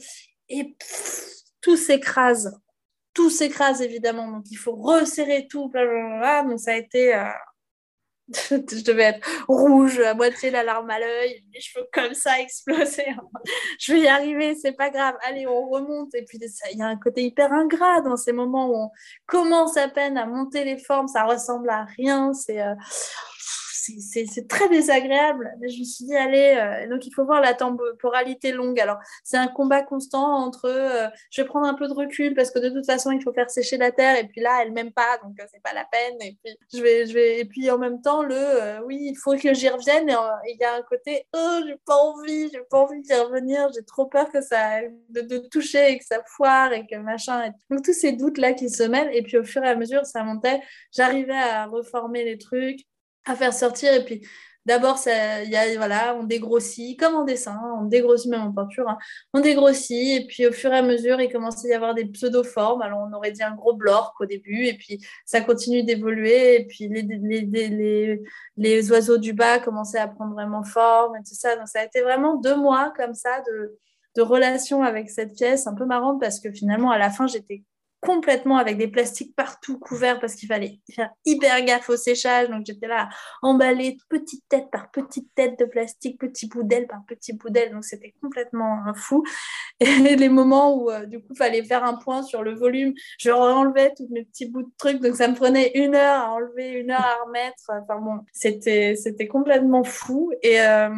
[0.48, 0.76] et
[1.62, 2.60] tout s'écrase
[3.16, 6.42] tout s'écrase évidemment, donc il faut resserrer tout, blablabla.
[6.42, 7.24] donc ça a été, euh,
[8.50, 13.06] je devais être rouge, à moitié la larme à l'œil, les cheveux comme ça exploser.
[13.80, 16.14] je vais y arriver, c'est pas grave, allez, on remonte.
[16.14, 16.38] Et puis
[16.70, 18.90] il y a un côté hyper ingrat dans ces moments où on
[19.26, 22.60] commence à peine à monter les formes, ça ressemble à rien, c'est...
[22.60, 22.74] Euh,
[24.00, 25.52] c'est très désagréable.
[25.62, 28.78] Je me suis dit, allez, euh, donc il faut voir la temporalité longue.
[28.80, 32.50] Alors, c'est un combat constant entre euh, je vais prendre un peu de recul parce
[32.50, 34.92] que de toute façon, il faut faire sécher la terre et puis là, elle m'aime
[34.92, 36.16] pas, donc euh, c'est pas la peine.
[36.20, 40.08] Et puis en même temps, le oui, il faut que j'y revienne.
[40.08, 43.68] Et il y a un côté, oh, j'ai pas envie, j'ai pas envie d'y revenir,
[43.74, 44.80] j'ai trop peur que ça,
[45.10, 47.50] de, de, toucher et que ça foire et que machin.
[47.70, 49.10] Donc, tous ces doutes-là qui se mêlent.
[49.12, 50.60] Et puis, au fur et à mesure, ça montait.
[50.92, 52.80] J'arrivais à reformer les trucs
[53.26, 53.92] à faire sortir.
[53.92, 54.26] Et puis,
[54.64, 54.98] d'abord,
[55.76, 58.98] voilà, on dégrossit, comme en dessin, hein, on dégrossit même en peinture, hein.
[59.32, 60.22] on dégrossit.
[60.22, 62.82] Et puis, au fur et à mesure, il commence à y avoir des pseudo-formes.
[62.82, 64.66] Alors, on aurait dit un gros blork au début.
[64.66, 66.60] Et puis, ça continue d'évoluer.
[66.60, 68.22] Et puis, les, les,
[68.56, 71.56] les, oiseaux du bas commençaient à prendre vraiment forme et tout ça.
[71.56, 73.78] Donc, ça a été vraiment deux mois comme ça de
[74.16, 77.62] de relation avec cette pièce un peu marrante parce que finalement à la fin j'étais
[78.06, 82.48] complètement avec des plastiques partout couverts parce qu'il fallait faire hyper gaffe au séchage.
[82.48, 83.08] Donc j'étais là
[83.42, 87.72] emballée petite tête par petite tête de plastique, petit bout d'aile par petit bout d'aile.
[87.72, 89.24] Donc c'était complètement fou.
[89.80, 93.30] Et les moments où euh, du coup fallait faire un point sur le volume, je
[93.30, 95.00] enlevais tous mes petits bouts de trucs.
[95.00, 97.64] Donc ça me prenait une heure à enlever, une heure à remettre.
[97.68, 100.32] Enfin bon, c'était, c'était complètement fou.
[100.42, 100.60] Et.
[100.60, 100.88] Euh,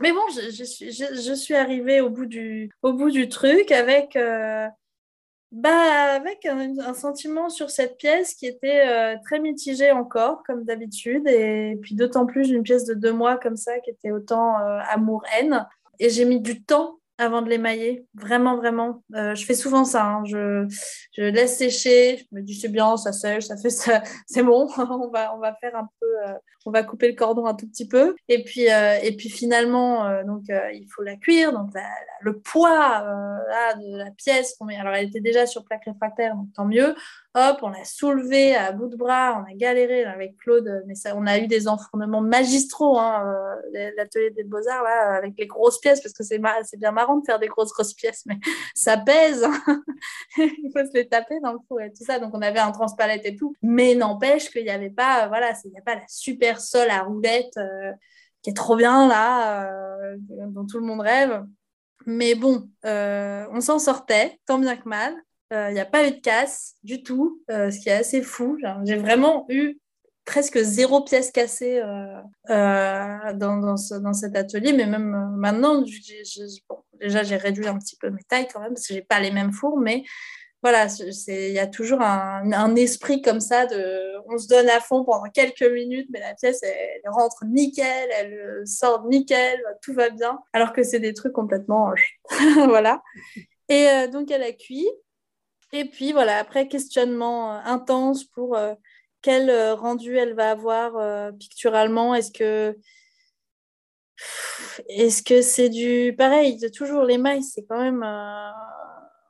[0.00, 4.16] mais bon, je, suis, je, suis arrivée au bout du, au bout du truc avec,
[4.16, 4.66] euh,
[5.54, 11.28] bah, avec un, sentiment sur cette pièce qui était euh, très mitigé encore, comme d'habitude,
[11.28, 14.80] et puis d'autant plus une pièce de deux mois comme ça, qui était autant euh,
[14.90, 15.64] amour-haine.
[16.00, 18.06] Et j'ai mis du temps avant de l'émailler.
[18.14, 19.02] Vraiment, vraiment.
[19.14, 20.04] Euh, je fais souvent ça.
[20.04, 20.24] Hein.
[20.24, 20.66] Je,
[21.12, 22.18] je, laisse sécher.
[22.18, 24.02] Je me dis, c'est bien, ça sèche, ça fait ça.
[24.26, 24.68] C'est bon.
[24.78, 26.06] on, va, on va faire un peu.
[26.28, 26.34] Euh,
[26.66, 28.16] on va couper le cordon un tout petit peu.
[28.28, 31.52] Et puis, euh, et puis finalement, donc, il faut la cuire.
[31.52, 31.70] Donc,
[32.22, 33.04] le poids
[33.78, 34.76] de la pièce qu'on met.
[34.76, 36.94] Alors, elle était déjà sur plaque réfractaire, donc tant mieux.
[37.36, 41.16] Hop, on l'a soulevé à bout de bras, on a galéré avec Claude, mais ça,
[41.16, 45.80] on a eu des enfournements magistraux, hein, euh, l'atelier des beaux-arts, là, avec les grosses
[45.80, 48.38] pièces, parce que c'est, bien marrant de faire des grosses, grosses pièces, mais
[48.76, 49.82] ça pèse, hein.
[50.36, 52.70] il faut se les taper dans le four et tout ça, donc on avait un
[52.70, 56.06] transpalette et tout, mais n'empêche qu'il n'y avait pas, voilà, il n'y a pas la
[56.06, 57.90] super sol à roulette euh,
[58.42, 61.42] qui est trop bien là, euh, dont tout le monde rêve.
[62.06, 65.16] Mais bon, on s'en sortait, tant bien que mal.
[65.50, 68.58] Il n'y a pas eu de casse du tout, ce qui est assez fou.
[68.84, 69.78] J'ai vraiment eu
[70.24, 72.20] presque zéro pièce cassée euh,
[72.50, 75.84] euh, dans, dans, cet atelier, mais même euh, maintenant,
[77.00, 79.30] déjà j'ai réduit un petit peu mes tailles quand même, parce que j'ai pas les
[79.30, 80.04] mêmes fours, mais
[80.62, 80.86] voilà,
[81.28, 85.28] il y a toujours un, esprit comme ça de on se donne à fond pendant
[85.28, 90.72] quelques minutes, mais la pièce elle, rentre nickel, elle sort nickel, tout va bien, alors
[90.72, 91.92] que c'est des trucs complètement
[92.66, 93.02] voilà.
[93.68, 94.88] Et donc elle a cuit.
[95.74, 98.56] Et puis voilà, après questionnement intense pour
[99.24, 102.14] quel euh, rendu elle va avoir euh, picturalement.
[102.14, 102.76] Est-ce que
[104.88, 107.42] est-ce que c'est du pareil toujours les mailles?
[107.42, 108.50] C'est quand même euh,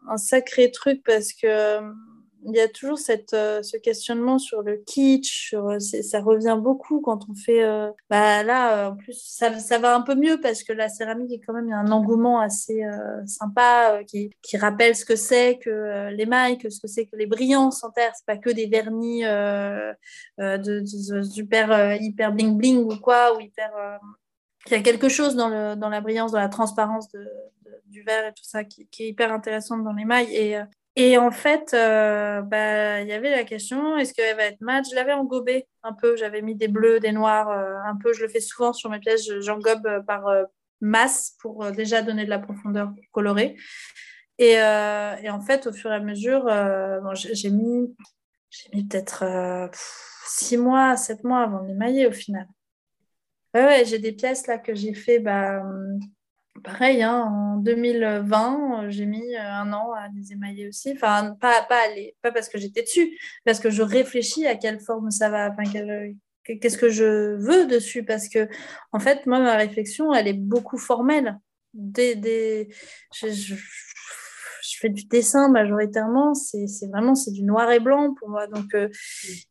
[0.09, 1.81] un sacré truc parce que
[2.47, 7.01] il y a toujours cette, euh, ce questionnement sur le kitsch, euh, ça revient beaucoup
[7.01, 7.65] quand on fait.
[7.65, 11.33] Euh, bah là, en plus, ça, ça, va un peu mieux parce que la céramique
[11.33, 12.83] est quand même un engouement assez
[13.27, 17.27] sympa qui, qui, rappelle ce que c'est que l'émail, que ce que c'est que les
[17.27, 18.13] brillants sans terre.
[18.15, 20.85] C'est pas que des vernis de,
[21.25, 23.71] super hyper bling bling ou quoi, ou hyper.
[24.67, 27.27] il y a quelque chose dans, le, dans la brillance, dans la transparence de,
[27.87, 30.35] du verre et tout ça qui, qui, est hyper intéressante dans l'émail.
[30.35, 30.59] Et,
[30.97, 34.85] et en fait, euh, bah, il y avait la question est-ce qu'elle va être mat
[34.89, 36.17] Je l'avais engobée un peu.
[36.17, 38.13] J'avais mis des bleus, des noirs, euh, un peu.
[38.13, 39.29] Je le fais souvent sur mes pièces.
[39.41, 40.25] J'engobe euh, par
[40.81, 43.57] masse pour déjà donner de la profondeur colorée.
[44.39, 46.49] Et, et, en fait, au fur et à mesure,
[47.15, 47.95] j'ai mis,
[48.73, 49.25] mis peut-être
[50.27, 52.47] six mois, sept mois avant de l'émailler au final.
[53.55, 55.21] Ouais, ouais, j'ai des pièces là que j'ai fait.
[55.21, 55.63] Bah,
[56.63, 60.93] pareil, hein, en 2020, j'ai mis euh, un an à les émailler aussi.
[60.95, 61.83] Enfin, pas, pas,
[62.23, 65.71] pas parce que j'étais dessus, parce que je réfléchis à quelle forme ça va, enfin,
[66.45, 68.05] qu'est-ce que je veux dessus.
[68.05, 68.49] Parce que,
[68.93, 71.39] en fait, moi, ma réflexion, elle est beaucoup formelle.
[71.73, 72.69] Des, des...
[73.15, 73.55] je, je
[74.85, 78.47] fais du dessin majoritairement, c'est vraiment c'est du noir et blanc pour moi.
[78.47, 78.89] Donc euh,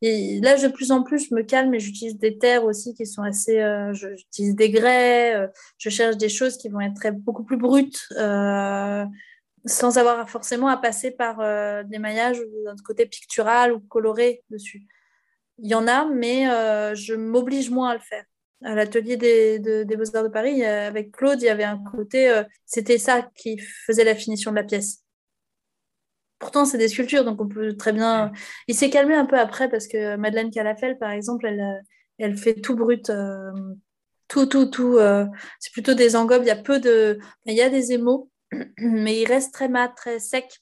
[0.01, 3.05] et là, de plus en plus, je me calme et j'utilise des terres aussi qui
[3.05, 3.59] sont assez.
[3.59, 7.57] Euh, j'utilise des grès, euh, je cherche des choses qui vont être très, beaucoup plus
[7.57, 7.99] brutes.
[9.65, 11.38] sans avoir forcément à passer par
[11.86, 14.84] des maillages d'un côté pictural ou coloré dessus.
[15.59, 16.43] Il y en a, mais
[16.95, 18.25] je m'oblige moins à le faire
[18.65, 22.97] à l'atelier des, des Beaux-Arts de Paris, avec Claude, il y avait un côté, c'était
[22.97, 25.03] ça qui faisait la finition de la pièce.
[26.44, 28.34] Pourtant, c'est des sculptures, donc on peut très bien.
[28.68, 31.82] Il s'est calmé un peu après parce que Madeleine Calafel, par exemple, elle, euh,
[32.18, 33.50] elle fait tout brut, euh,
[34.28, 34.98] tout, tout, tout.
[34.98, 35.26] Euh,
[35.62, 36.41] c'est plutôt des engobes.
[36.44, 37.18] Il y a peu de.
[37.46, 38.30] Il y a des émaux,
[38.78, 40.60] mais il reste très mat, très sec.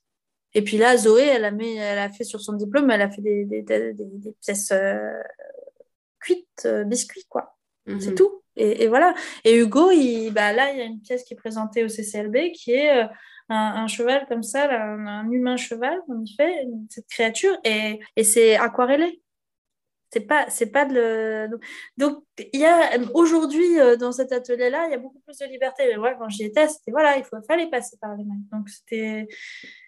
[0.54, 3.10] Et puis là, Zoé, elle a, mis, elle a fait sur son diplôme, elle a
[3.10, 4.72] fait des, des, des, pièces
[6.20, 7.58] cuites, biscuits, quoi.
[7.88, 8.16] C'est mhm.
[8.16, 8.44] tout.
[8.56, 9.16] Et, et, voilà.
[9.46, 12.52] Et Hugo, il, bah là, il y a une pièce qui est présentée au CCLB
[12.52, 13.10] qui est
[13.52, 18.56] un, cheval comme ça, un, humain cheval, on y fait cette créature, et, et c'est
[18.56, 19.22] aquarellé.
[20.14, 21.60] C'est pas, c'est pas de le...
[21.96, 25.46] Donc, il y a aujourd'hui euh, dans cet atelier-là, il y a beaucoup plus de
[25.46, 25.84] liberté.
[25.88, 28.42] Mais moi, quand j'y étais, c'était voilà, il faut, fallait passer par les mains.
[28.52, 29.30] Donc, c'était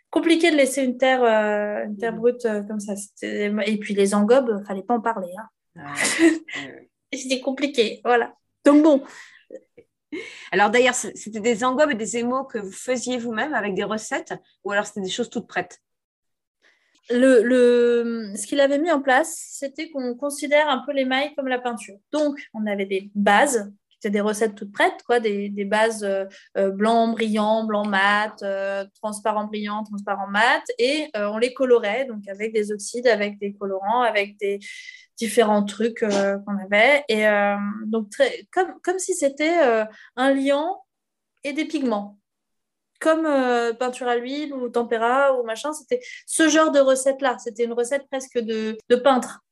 [0.10, 2.94] compliqué de laisser une terre, euh, une terre brute euh, comme ça.
[3.22, 5.28] Et puis les engobes, fallait pas en parler.
[5.76, 5.94] Hein.
[7.14, 8.34] c'était compliqué, voilà.
[8.64, 9.04] Donc bon,
[10.52, 14.34] alors d'ailleurs, c'était des engobes et des émaux que vous faisiez vous-même avec des recettes
[14.64, 15.82] ou alors c'était des choses toutes prêtes?
[17.10, 21.60] Ce qu'il avait mis en place, c'était qu'on considère un peu les mailles comme la
[21.60, 21.98] peinture.
[22.12, 23.74] Donc, on avait des bases,
[24.10, 26.26] des recettes toutes prêtes, quoi, des, bases euh,
[26.58, 32.28] euh, blanc brillant, blanc mat, euh, transparent brillant, transparent mat, et on les colorait, donc
[32.28, 34.60] avec des oxydes, avec des colorants, avec des,
[35.16, 37.04] différents trucs qu'on avait.
[37.08, 37.24] Et
[37.86, 39.86] donc, très, comme, comme si c'était
[40.16, 40.84] un liant
[41.44, 42.18] et des pigments.
[43.00, 43.28] Comme
[43.78, 47.38] peinture à l'huile ou tempéra ou machin, c'était ce genre de recette-là.
[47.38, 49.43] C'était une recette presque de, de peintre.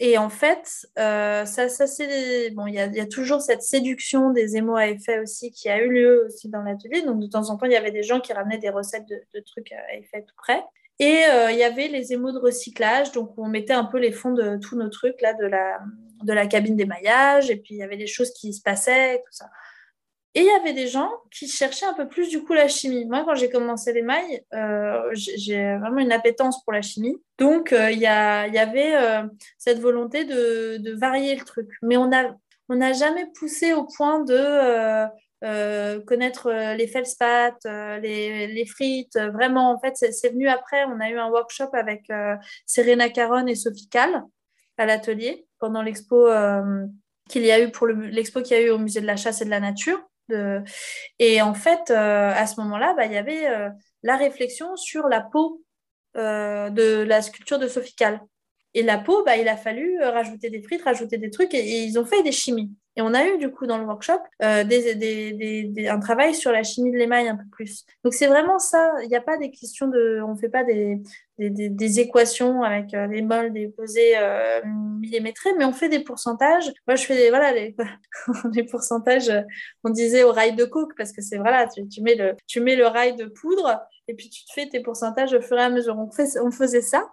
[0.00, 4.76] Et en fait, ça, ça c'est bon, il y a, toujours cette séduction des émaux
[4.76, 7.02] à effet aussi qui a eu lieu aussi dans l'atelier.
[7.02, 9.40] Donc de temps en temps, il y avait des gens qui ramenaient des recettes de,
[9.40, 10.62] trucs à effet tout près.
[11.00, 14.10] Et euh, il y avait les émaux de recyclage, donc on mettait un peu les
[14.10, 15.78] fonds de tous nos trucs là, de la,
[16.24, 19.32] de la cabine d'émaillage, et puis il y avait des choses qui se passaient, tout
[19.32, 19.48] ça.
[20.34, 23.06] Et il y avait des gens qui cherchaient un peu plus du coup la chimie.
[23.06, 27.16] Moi, quand j'ai commencé l'émail, euh, j'ai vraiment une appétence pour la chimie.
[27.38, 28.94] Donc, euh, il y, a, y, avait
[29.56, 31.68] cette volonté de, de, varier le truc.
[31.82, 32.36] Mais on n'a
[32.68, 35.08] on jamais poussé au point de
[35.44, 39.16] euh, connaître euh, les feldspaths, euh, les, les, frites.
[39.32, 40.84] Vraiment, en fait, c'est venu après.
[40.86, 42.10] On a eu un workshop avec
[42.66, 44.24] Serena Caron et Sophie Cal
[44.78, 46.28] à l'atelier pendant l'expo
[47.28, 49.42] qu'il y a eu pour l'expo qu'il y a eu au musée de la chasse
[49.42, 50.00] et de la nature.
[51.18, 53.46] Et en fait, à ce moment-là, bah, il y avait
[54.02, 55.62] la réflexion sur la peau
[56.14, 57.94] de la sculpture de Sophie
[58.74, 61.98] Et la peau, bah, il a fallu rajouter des frites, rajouter des trucs, et ils
[61.98, 62.72] ont fait des chimies.
[62.98, 66.90] Et on a eu du coup dans le workshop euh, un travail sur la chimie
[66.90, 67.84] de l'émail un peu plus.
[68.02, 68.92] Donc c'est vraiment ça.
[69.04, 71.00] Il n'y a pas des questions de, on ne fait pas des,
[72.00, 76.72] équations avec euh, les molles, des pesées euh, millimétrées, mais on fait des pourcentages.
[76.88, 77.76] Moi je fais des, voilà les,
[78.68, 79.30] pourcentages.
[79.84, 82.74] On disait au rail de coke parce que c'est voilà, tu, mets le tu mets
[82.74, 85.70] le rail de poudre et puis tu te fais tes pourcentages au fur et à
[85.70, 85.96] mesure.
[85.96, 87.08] On, fait, on faisait ça.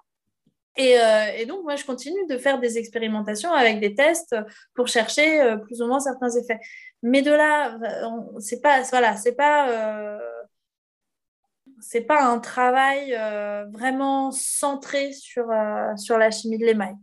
[0.78, 4.36] Euh, et, donc, moi, je continue de faire des expérimentations avec des tests
[4.74, 6.60] pour chercher euh, plus ou moins certains effets.
[7.02, 7.78] Mais de là,
[8.40, 10.18] c'est pas, voilà, c'est pas, euh,
[11.88, 13.18] c'est pas un travail
[13.72, 15.46] vraiment centré sur,
[15.98, 16.96] sur la chimie de l'émail.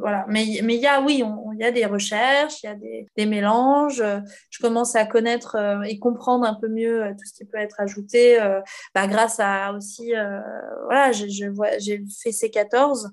[0.00, 0.24] Voilà.
[0.28, 1.22] Mais il y a, oui,
[1.54, 4.02] il y a des recherches, il y a des, des, mélanges.
[4.50, 5.56] Je commence à connaître
[5.86, 8.38] et comprendre un peu mieux tout ce qui peut être ajouté
[8.94, 10.12] bah, grâce à aussi,
[10.86, 13.10] voilà, j'ai fait C14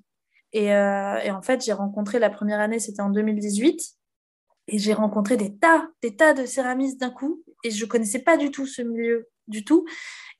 [0.56, 3.82] euh, et, en fait, j'ai rencontré la première année, c'était en 2018.
[4.68, 7.44] Et j'ai rencontré des tas, des tas de céramistes d'un coup.
[7.64, 9.86] Et je connaissais pas du tout ce milieu, du tout.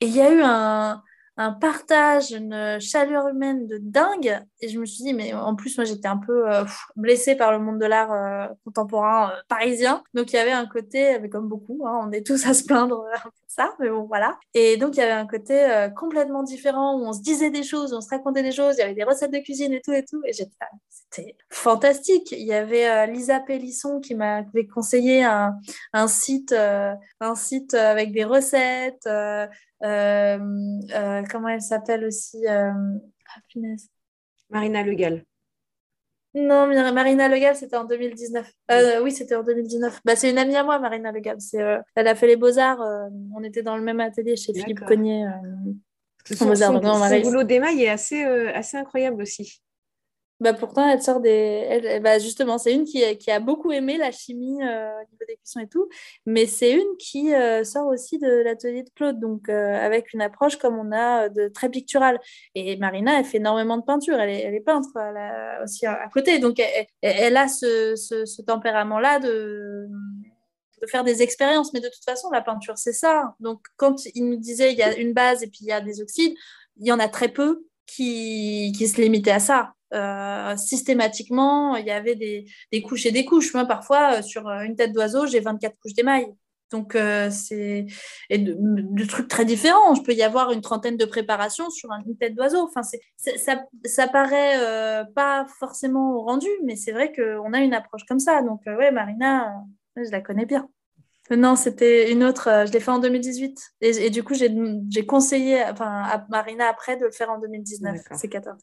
[0.02, 1.04] Et il y a eu un,
[1.38, 4.40] un partage, une chaleur humaine de dingue.
[4.62, 6.64] Et je me suis dit, mais en plus, moi, j'étais un peu euh,
[6.96, 10.04] blessée par le monde de l'art euh, contemporain euh, parisien.
[10.14, 13.04] Donc, il y avait un côté, comme beaucoup, hein, on est tous à se plaindre
[13.04, 14.38] de ça, mais bon, voilà.
[14.54, 17.94] Et donc, il y avait un côté complètement différent où on se disait des choses,
[17.94, 20.06] on se racontait des choses, il y avait des recettes de cuisine et tout et
[20.06, 20.22] tout.
[20.26, 22.32] Et c'était fantastique.
[22.32, 25.56] Il y avait Lisa Pélisson qui m'avait conseillé un,
[25.94, 29.08] un site, un site avec des recettes.
[29.84, 30.40] Euh,
[30.94, 33.60] euh, comment elle s'appelle aussi euh, ah,
[34.50, 35.24] Marina Legal.
[36.36, 38.52] Non, Marina Legal, c'était en 2019.
[39.04, 40.02] oui, c'était en 2019.
[40.04, 41.38] Bah, c'est une amie à moi, Marina Legal.
[41.96, 42.80] elle a fait les Beaux-Arts.
[43.36, 45.28] on était dans le même atelier chez Philippe Cognier.
[46.26, 49.63] son, son, boulot d'émail est assez, assez incroyable aussi.
[50.40, 52.00] Bah pourtant, elle sort des.
[52.02, 55.38] bah justement, c'est une qui, qui, a beaucoup aimé la chimie euh, au niveau des
[55.38, 55.88] cuissons et tout,
[56.26, 60.22] mais c'est une qui euh, sort aussi de l'atelier de Claude, donc euh, avec une
[60.22, 62.20] approche comme on a de très picturale.
[62.56, 64.90] Et Marina, elle fait énormément de peinture, elle est, elle peintre
[65.64, 66.60] aussi à, côté, donc
[67.02, 69.88] elle, a ce, ce, ce tempérament-là de
[70.82, 73.36] de faire des expériences, mais de toute façon, la peinture, c'est ça.
[73.40, 75.80] Donc, quand il nous disait il y a une base et puis il y a
[75.80, 76.36] des oxydes,
[76.76, 79.74] il y en a très peu qui, qui se limitaient à ça.
[79.94, 83.54] Euh, systématiquement, il y avait des, couches et des couches.
[83.54, 86.28] Moi, parfois, euh, sur euh, une tête d'oiseau, j'ai 24 couches d'émail.
[86.72, 86.98] Donc,
[87.30, 87.86] c'est
[88.32, 89.94] de, trucs très différents.
[89.94, 92.68] Je peux y avoir une trentaine de préparations sur une tête d'oiseau.
[92.68, 98.18] Enfin, ça, ça paraît pas forcément rendu, mais c'est vrai qu'on a une approche comme
[98.18, 98.42] ça.
[98.42, 99.54] Donc, ouais, Marina,
[99.98, 100.68] je la connais bien.
[101.30, 102.50] Non, c'était une autre.
[102.66, 103.56] je l'ai fait en 2018.
[103.82, 108.00] Et, du coup, j'ai conseillé enfin, à Marina après de le faire en 2019.
[108.16, 108.58] C'est 14.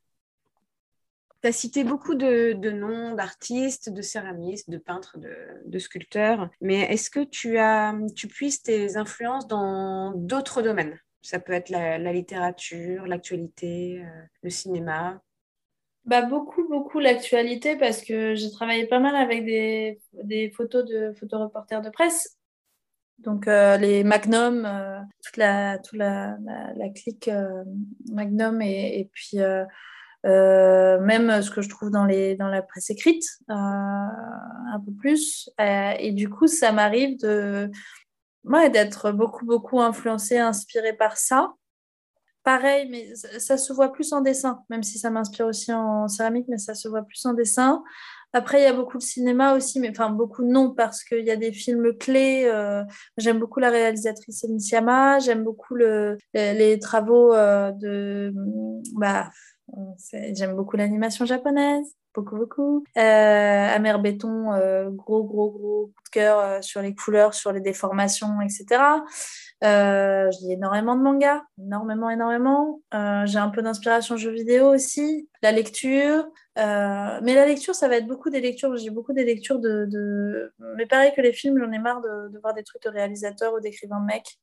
[1.43, 7.09] Tu as cité beaucoup de, noms d'artistes, de céramistes, de peintres, de, sculpteurs, mais est-ce
[7.09, 10.99] que tu, as, tu puisses tes influences dans d'autres domaines?
[11.23, 15.21] Ça peut être la, littérature, l'actualité, euh, le cinéma
[16.05, 21.83] bah, Beaucoup, beaucoup l'actualité parce que j'ai travaillé pas mal avec des, photos de photoreporters
[21.83, 22.39] de presse.
[23.19, 26.37] Donc euh, les Magnum, euh, toute, la, toute la,
[26.95, 27.31] clique
[28.11, 29.39] Magnum et, puis
[30.25, 35.51] même ce que je trouve dans, les, dans la presse écrite, euh, un peu plus.
[35.61, 37.71] Euh, et du coup, ça m'arrive de
[38.73, 41.53] d'être beaucoup, beaucoup influencée, inspirée par ça.
[42.43, 46.47] Pareil, mais ça, se voit plus en dessin, même si ça m'inspire aussi en céramique,
[46.49, 47.83] mais ça se voit plus en dessin.
[48.33, 51.31] Après, il y a beaucoup de cinéma aussi, mais enfin beaucoup non, parce qu'il y
[51.31, 52.51] a des films clés.
[53.19, 58.33] j'aime beaucoup la réalisatrice Enisiama, j'aime beaucoup le, les, travaux de
[58.95, 59.29] bah,
[60.33, 62.85] J'aime beaucoup l'animation japonaise, beaucoup, beaucoup.
[62.97, 63.01] Euh,
[63.75, 67.61] Amer Béton, euh, gros, gros, gros coup de cœur euh, sur les couleurs, sur les
[67.61, 68.67] déformations, etc.
[69.63, 72.81] Euh, je énormément de mangas, énormément, énormément.
[72.93, 76.27] J'ai un peu d'inspiration jeux vidéo aussi, la lecture.
[76.57, 78.77] mais la lecture, ça va être beaucoup des lectures.
[78.77, 82.55] J'ai beaucoup des lectures de, Mais pareil que les films, j'en ai marre de, voir
[82.55, 84.39] des trucs de réalisateurs ou d'écrivains mecs.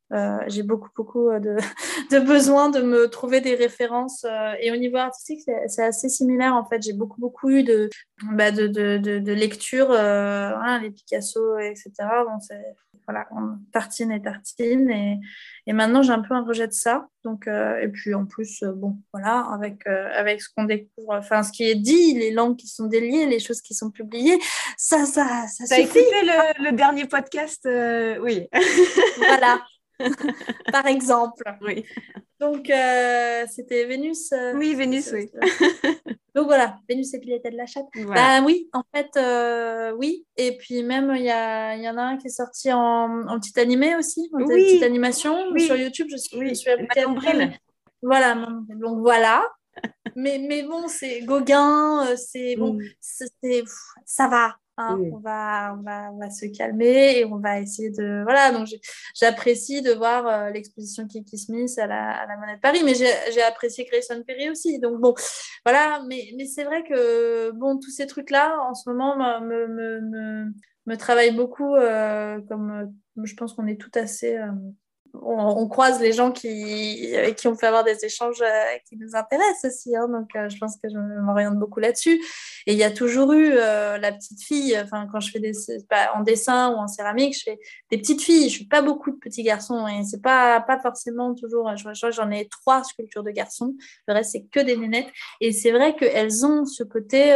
[0.47, 1.57] J'ai beaucoup, beaucoup de,
[2.11, 4.25] de besoin de me trouver des références.
[4.59, 6.81] et au niveau artistique, c'est assez similaire en fait.
[6.81, 7.89] J'ai beaucoup, beaucoup eu de,
[8.33, 11.91] bah, de, lectures, hein, les Picasso, etc.
[12.25, 12.39] Bon,
[13.07, 14.89] voilà, on tartine et tartine.
[14.89, 15.19] Et,
[15.69, 17.07] et maintenant, j'ai un peu un rejet de ça.
[17.25, 21.09] Donc, euh, et puis en plus, euh, bon, voilà, avec, euh, avec ce qu'on découvre,
[21.13, 24.39] enfin, ce qui est dit, les langues qui sont déliées, les choses qui sont publiées,
[24.77, 25.99] ça, ça, ça T'as suffit.
[25.99, 28.47] écouté le, le dernier podcast euh, Oui.
[29.17, 29.61] Voilà,
[30.71, 31.43] par exemple.
[31.61, 31.85] oui.
[32.39, 34.31] Donc, euh, c'était Vénus.
[34.31, 35.29] euh, Oui, Vénus, oui.
[35.31, 35.41] c'est-
[36.35, 37.87] Donc voilà, Vénus et Pilette de la chatte.
[37.95, 38.39] Voilà.
[38.39, 40.27] Bah oui, en fait, euh, oui.
[40.37, 43.39] Et puis même, il y, a, y en a un qui est sorti en, en
[43.39, 44.45] petit animé aussi, en Oui.
[44.47, 45.61] petite animation Oui.
[45.61, 46.07] sur YouTube.
[46.11, 46.69] Je suis, Oui, je suis
[47.15, 47.57] Bril.
[48.03, 49.43] Voilà, donc voilà.
[50.15, 52.81] mais, mais bon, c'est Gauguin, euh, c'est bon, Mm.
[53.01, 53.63] c'est,
[54.05, 54.55] ça va.
[54.77, 54.97] Hein.
[54.99, 55.09] Oui.
[55.13, 58.23] On, va, on, va, on va se calmer et on va essayer de.
[58.23, 58.67] Voilà, donc
[59.19, 62.93] j'apprécie de voir euh, l'exposition Kiki Smith à la, à la Monnaie de Paris, mais
[62.95, 64.79] j'ai apprécié Grayson Perry aussi.
[64.79, 65.13] Donc bon,
[65.65, 70.01] voilà, mais, mais c'est vrai que bon, tous ces trucs-là, en ce moment, me, me,
[70.01, 70.45] me,
[70.85, 71.75] me travaillent beaucoup.
[71.75, 72.85] euh, comme euh,
[73.23, 74.37] je pense qu'on est tout assez.
[74.37, 74.47] euh,
[75.13, 79.15] on, on croise les gens qui, qui on peut avoir des échanges euh, qui nous
[79.15, 79.95] intéressent aussi.
[79.95, 80.07] hein.
[80.07, 82.21] donc, euh, je pense que je m'oriente beaucoup là-dessus.
[82.65, 85.51] Et il y a toujours eu euh, la petite fille, enfin, quand je fais des,
[85.89, 87.59] pas en dessin ou en céramique, je fais
[87.91, 88.49] des petites filles.
[88.49, 91.75] Je fais pas beaucoup de petits garçons et c'est pas, pas forcément toujours.
[91.75, 93.75] je- je- J'en ai trois sculptures de garçons.
[94.07, 95.07] Le reste, c'est que des nénettes.
[95.41, 97.33] Et c'est vrai qu'elles ont ce côté.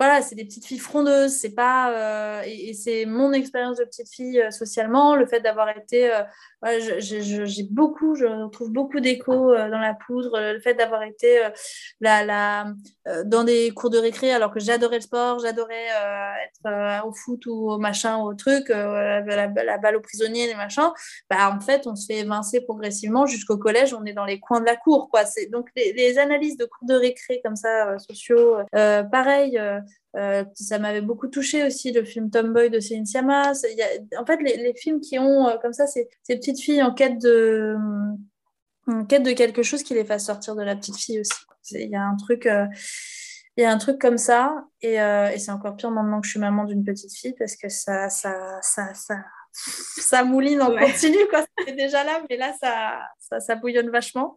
[0.00, 4.08] Voilà, c'est des petites filles frondeuses, c'est pas euh, et, c'est mon expérience de petite
[4.08, 9.68] fille euh, socialement, le fait d'avoir été, euh, j'ai beaucoup, je retrouve beaucoup d'échos euh,
[9.68, 11.42] dans la poudre, le fait d'avoir été
[12.00, 12.72] la, la,
[13.26, 15.88] dans des cours de récré alors que j'adorais le sport, j'adorais
[16.46, 20.92] être au foot ou au machin au truc, la, balle aux prisonniers, les machins,
[21.28, 24.60] bah en fait on se fait évincer progressivement jusqu'au collège, on est dans les coins
[24.60, 25.24] de la cour quoi.
[25.52, 29.60] Donc les, les analyses de cours de récré comme ça sociaux, pareil.
[30.16, 33.52] Euh, euh, ça m'avait beaucoup touché aussi, le film Tomboy de Céline Sciamma.
[33.76, 36.60] Y a- en fait, les, les films qui ont euh, comme ça ces, ces petites
[36.60, 37.76] filles en quête de,
[38.86, 41.32] en quête de quelque chose qui les fasse sortir de la petite fille aussi.
[41.72, 42.66] Il y a un truc, euh,
[43.56, 46.26] il y a un truc comme ça, et, euh, et c'est encore pire maintenant que
[46.26, 49.14] je suis maman d'une petite fille parce que ça, ça, ça, ça,
[49.52, 50.80] ça mouline en Ouais.
[50.80, 51.44] continu, quoi.
[51.58, 54.34] C'était déjà là, mais là, ça, ça, ça bouillonne vachement.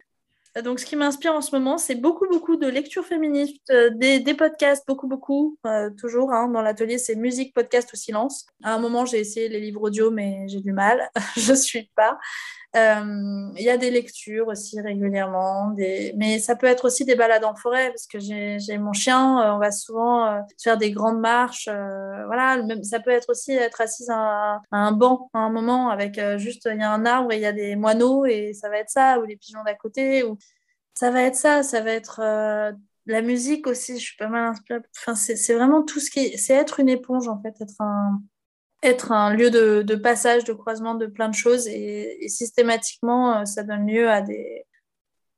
[0.62, 4.34] Donc, ce qui m'inspire en ce moment, c'est beaucoup, beaucoup de lectures féministes, euh, des,
[4.34, 6.32] podcasts, beaucoup, beaucoup, euh, toujours.
[6.32, 8.46] hein, dans l'atelier, c'est musique, podcast ou silence.
[8.62, 11.10] À un moment, j'ai essayé les livres audio, mais j'ai du mal.
[11.36, 12.18] je ne suis pas.
[12.76, 17.44] Euh, Il y a des lectures aussi régulièrement, mais ça peut être aussi des balades
[17.44, 21.20] en forêt, parce que j'ai mon chien, euh, on va souvent euh, faire des grandes
[21.20, 21.68] marches.
[21.68, 26.68] voilà, ça peut être aussi être assise à, un- banc à un moment, avec juste,
[26.72, 28.90] il y a un arbre et il y a des moineaux, et ça va être
[28.90, 30.36] ça, ou les pigeons d'à côté, ou
[30.94, 32.20] ça va être ça, ça va être
[33.06, 34.80] la musique aussi, je suis pas mal inspirée.
[34.96, 36.36] Enfin, c'est vraiment tout ce qui...
[36.38, 38.20] C'est être une éponge, en fait, être un
[38.84, 43.62] être un lieu de, passage, de croisement de plein de choses et, systématiquement, euh, ça
[43.62, 44.66] donne lieu à des...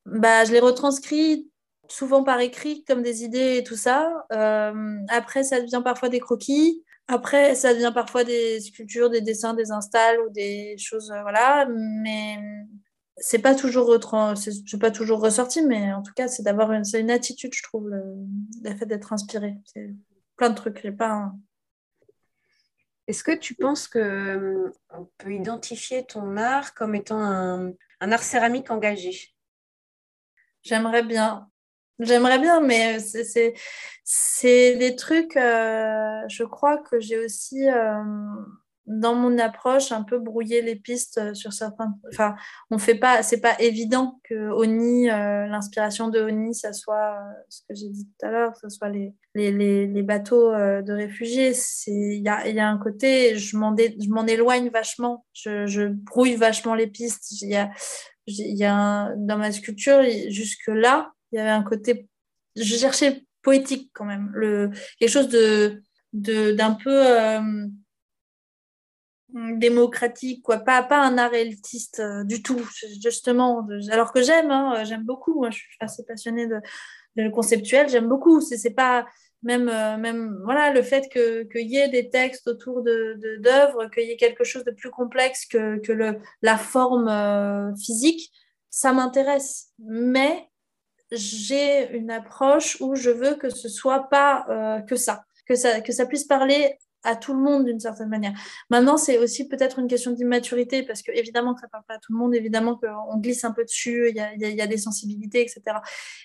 [0.05, 1.51] Bah, je les retranscris
[1.88, 4.26] souvent par écrit comme des idées et tout ça.
[4.32, 6.84] Euh, après, ça devient parfois des croquis.
[7.09, 11.66] Après, ça devient parfois des sculptures, des dessins, des installs ou des choses, euh, voilà.
[11.68, 12.38] Mais
[13.16, 13.97] c'est pas toujours
[14.36, 17.88] c'est pas toujours ressorti, mais en tout cas, c'est d'avoir une, une attitude, je trouve,
[17.88, 19.55] le, fait d'être inspiré.
[19.64, 19.94] C'est
[20.36, 20.80] plein de trucs.
[20.82, 21.32] J'ai pas
[23.09, 28.23] Est-ce que tu penses que euh, on peut identifier ton art comme étant un, art
[28.23, 29.35] céramique engagé?
[30.63, 31.49] J'aimerais bien.
[31.99, 33.55] J'aimerais bien, mais c'est-
[34.05, 38.03] c'est des trucs, euh, je crois que j'ai aussi, euh,
[38.87, 41.99] dans mon approche, un peu brouillé les pistes euh, sur certains...
[42.12, 42.34] Enfin,
[42.70, 43.22] on fait pas...
[43.22, 47.89] C'est pas évident que Oni, euh, l'inspiration de Oni, ça soit euh, ce que j'ai
[47.89, 51.53] dit tout à l'heure, ce soit les, les, les, les bateaux de réfugiés.
[51.87, 55.89] Il y a, y a un côté, je m'en je m'en éloigne vachement, je, je
[55.89, 57.43] brouille vachement les pistes.
[57.43, 57.70] Il y a,
[58.26, 62.09] il y a un- dans ma sculpture, jusque-là, il y avait un côté.
[62.57, 65.82] Je cherchais poétique quand même, le, quelque chose de,
[66.12, 67.05] de, d'un peu
[69.57, 70.59] démocratique, quoi.
[70.59, 72.61] Pas, pas un art élitiste euh, du tout,
[73.03, 73.66] justement.
[73.91, 75.34] Alors que j'aime, hein, j'aime beaucoup.
[75.34, 76.61] Moi, je suis assez passionnée de,
[77.16, 78.41] de conceptuel, j'aime beaucoup.
[78.41, 79.07] C'est, pas
[79.43, 83.37] même, euh, même voilà, le fait que, qu'il y ait des textes autour de, de,
[83.37, 87.74] d'œuvres, qu'il y ait quelque chose de plus complexe que, que le, la forme euh,
[87.76, 88.32] physique,
[88.70, 89.68] ça m'intéresse.
[89.78, 90.49] Mais
[91.12, 95.80] j'ai une approche où je veux que ce soit pas euh, que ça, que ça,
[95.80, 98.33] que ça puisse parler à tout le monde d'une certaine manière.
[98.69, 101.99] Maintenant, c'est aussi peut-être une question d'immaturité parce que évidemment que ça parle pas à
[101.99, 105.79] tout le monde, évidemment qu'on glisse un peu dessus, il y a, des sensibilités, etc.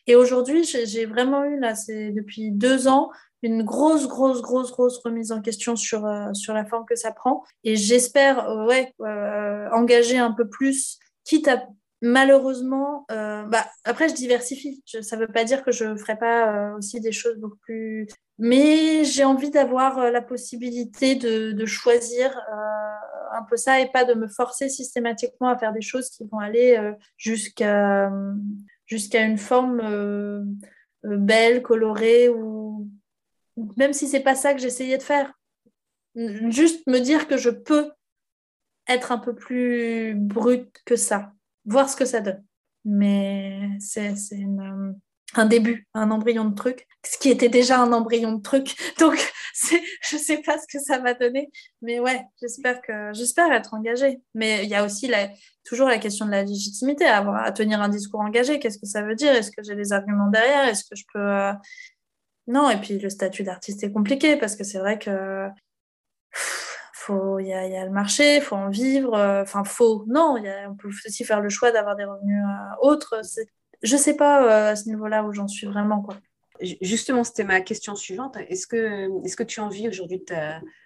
[0.08, 3.12] Et aujourd'hui, j'ai vraiment eu là, c'est depuis deux ans,
[3.44, 7.12] une grosse, grosse, grosse, grosse remise en question sur, euh, sur la forme que ça
[7.12, 7.44] prend.
[7.64, 11.64] Et j'espère ouais, euh, engager un peu plus, quitte à
[12.02, 14.84] malheureusement, bah, après je diversifie.
[14.86, 18.08] ça ne veut pas dire que je ne ferai pas aussi des choses beaucoup plus.
[18.39, 22.36] Mais j'ai envie d'avoir la possibilité de, choisir
[23.34, 26.39] un peu ça et pas de me forcer systématiquement à faire des choses qui vont
[26.39, 28.12] aller jusqu'à
[28.88, 30.58] jusqu'à une forme
[31.04, 32.89] belle, colorée ou
[33.78, 35.34] même si c'est pas ça que j'essayais de faire.
[36.16, 37.91] Juste me dire que je peux
[38.88, 41.34] être un peu plus brute que ça,
[41.72, 42.43] voir ce que ça donne.
[42.86, 44.13] Mais c'est
[45.34, 48.76] un début, un embryon de truc, ce qui était déjà un embryon de truc.
[48.99, 49.17] Donc,
[49.53, 51.49] je ne sais pas ce que ça va donner.
[51.82, 54.22] Mais ouais, j'espère que j'espère être engagée.
[54.34, 55.30] Mais il y a aussi la,
[55.63, 58.59] toujours la question de la légitimité, à, tenir un discours engagé.
[58.59, 59.32] Qu'est-ce que ça veut dire?
[59.32, 60.67] Est-ce que j'ai des arguments derrière?
[60.67, 61.53] Est-ce que je peux euh,
[62.47, 65.47] non, et puis le statut d'artiste est compliqué parce que c'est vrai que
[67.02, 69.14] faut il y, a, le marché, il faut en vivre.
[69.16, 70.06] Euh, enfin, faut.
[70.08, 70.36] Non,
[70.68, 73.22] on peut aussi faire le choix d'avoir des revenus euh, autres.
[73.82, 76.18] Je sais pas euh, à ce niveau-là où j'en suis vraiment quoi.
[76.82, 78.38] Justement, c'était ma question suivante.
[78.47, 80.24] Est-ce que, est que tu en vis aujourd'hui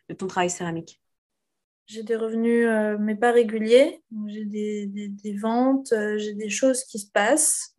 [0.09, 1.01] de, ton travail céramique?
[1.87, 2.65] J'ai des revenus,
[2.99, 4.01] mais pas réguliers.
[4.27, 7.75] J'ai des, des, ventes, j'ai des choses qui se passent.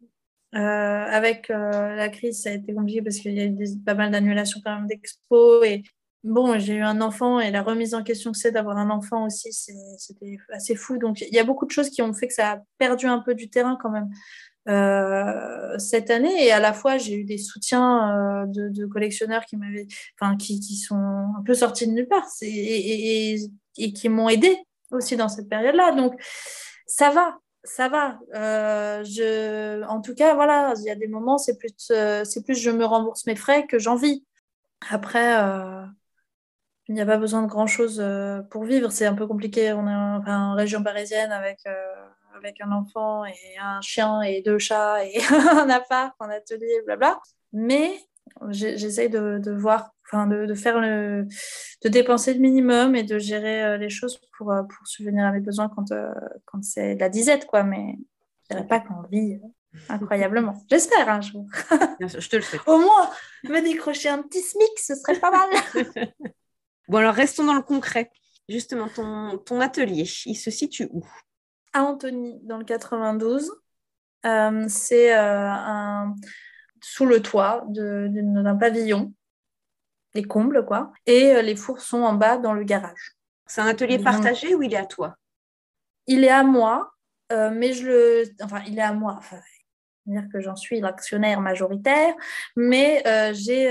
[0.54, 4.10] Euh, avec la crise, ça a été compliqué parce qu'il y a eu pas mal
[4.10, 5.64] d'annulations quand même d'expos.
[5.64, 5.82] Et
[6.26, 9.26] bon, j'ai eu un enfant et la remise en question que c'est d'avoir un enfant
[9.26, 10.98] aussi, c'était assez fou.
[10.98, 13.20] Donc il y a beaucoup de choses qui ont fait que ça a perdu un
[13.20, 14.08] peu du terrain quand même.
[14.68, 19.86] Euh, cette année et à la fois j'ai eu des soutiens de, collectionneurs qui m'avaient
[20.88, 20.96] sont
[21.38, 23.38] un peu sortis de nulle part et,
[23.76, 24.58] qui m'ont aidé
[24.90, 26.20] aussi dans cette période là donc
[26.88, 28.18] ça va ça va.
[28.34, 29.82] Euh.
[29.88, 32.70] En tout cas, voilà, il y a des moments, c'est plus, euh, c'est plus je
[32.70, 34.24] me rembourse mes frais que j'en vis.
[34.90, 35.84] Après, euh,
[36.88, 38.02] il n'y a pas besoin de grand-chose
[38.50, 38.90] pour vivre.
[38.92, 39.72] C'est un peu compliqué.
[39.72, 41.58] On est en, région parisienne avec,
[42.36, 45.18] avec un enfant et un chien et deux chats et
[45.50, 47.18] un appart, un atelier, blabla.
[47.52, 47.98] Mais
[48.50, 51.26] j'essaye de, de, voir enfin de, de, faire le,
[51.82, 55.32] de dépenser le minimum et de gérer euh, les choses pour, euh, pour subvenir à
[55.32, 56.12] mes besoins quand, euh,
[56.44, 57.62] quand c'est la disette, quoi.
[57.62, 57.96] Mais
[58.42, 59.40] je dirais pas qu'on vit
[59.88, 60.54] incroyablement.
[60.70, 61.46] J'espère un jour.
[62.00, 62.62] je te le souhaite.
[62.66, 63.10] Au moins,
[63.44, 65.48] me décrocher un petit SMIC, ce serait pas mal.
[66.88, 68.10] Bon, alors restons dans le concret.
[68.48, 71.04] Justement, ton, ton atelier, il se situe où?
[71.72, 73.50] À Antony, dans le 92.
[74.68, 76.14] c'est un
[76.80, 79.12] sous le toit d'un pavillon
[80.16, 80.92] les combles, quoi.
[81.06, 83.16] Et euh, les fours sont en bas dans le garage.
[83.46, 85.14] C'est un atelier partagé ou il est à toi?
[86.08, 86.90] Il est à moi,
[87.30, 88.22] euh, mais je le.
[88.42, 89.14] Enfin, il est à moi.
[89.18, 89.38] Enfin,
[90.06, 92.14] dire que j'en suis l'actionnaire majoritaire,
[92.56, 93.68] mais euh, j'ai,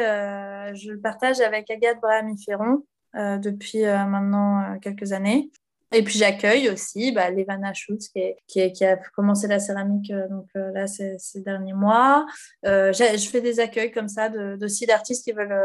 [0.76, 2.86] je le partage avec Agathe Brahami-Ferron
[3.16, 5.50] depuis maintenant quelques années.
[5.96, 8.10] Et puis j'accueille aussi bah, Levana Schutz
[8.48, 12.26] qui, a commencé la céramique euh, donc, euh, là ces, derniers mois.
[12.66, 14.58] Euh, je fais des accueils comme ça de
[14.88, 15.58] d'artistes qui veulent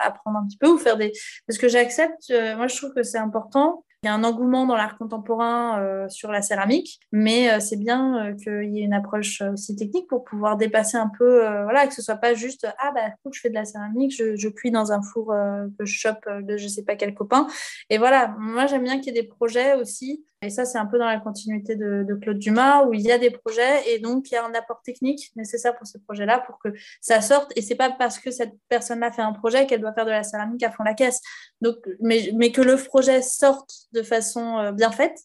[0.00, 1.12] apprendre un petit peu ou faire des...
[1.48, 4.74] Parce que j'accepte, moi je trouve que c'est important il y a un engouement dans
[4.74, 8.92] l'art contemporain euh, sur la céramique, mais euh, c'est bien euh, qu'il y ait une
[8.92, 12.90] approche aussi technique pour pouvoir dépasser un peu, voilà, que ce soit pas juste ah
[12.94, 15.34] bah je fais de la céramique, je, je cuis dans un four
[15.78, 17.46] que je chope de je sais pas quel copain.
[17.90, 20.86] Et voilà, moi j'aime bien qu'il y ait des projets aussi et ça, c'est un
[20.86, 24.30] peu dans la continuité de, Claude Dumas, où il y a des projets et donc
[24.30, 26.70] il y a un apport technique nécessaire pour ces projets-là pour que
[27.00, 27.52] ça sorte.
[27.56, 30.24] Et c'est pas parce que cette personne-là fait un projet qu'elle doit faire de la
[30.24, 31.20] céramique à fond la caisse.
[31.60, 35.16] Donc, mais, mais que le projet sorte de façon euh, bien faite.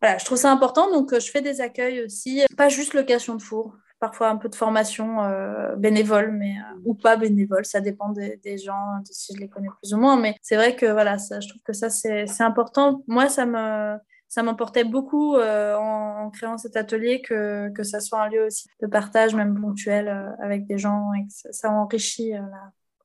[0.00, 0.90] Voilà, je trouve ça important.
[0.90, 4.48] Donc, euh, je fais des accueils aussi, pas juste location de four, parfois un peu
[4.48, 6.54] de formation euh, bénévole, mais
[6.84, 10.16] ou pas bénévole, ça dépend des, gens, si je les connais plus ou moins.
[10.16, 13.02] Mais c'est vrai que voilà, ça, je trouve que ça c'est important.
[13.08, 13.98] Moi, ça me
[14.30, 18.68] ça m'emportait beaucoup euh, en, créant cet atelier que, que ça soit un lieu aussi
[18.80, 22.34] de partage, même ponctuel, euh, avec des gens et que ça, enrichit.
[22.36, 22.42] Euh,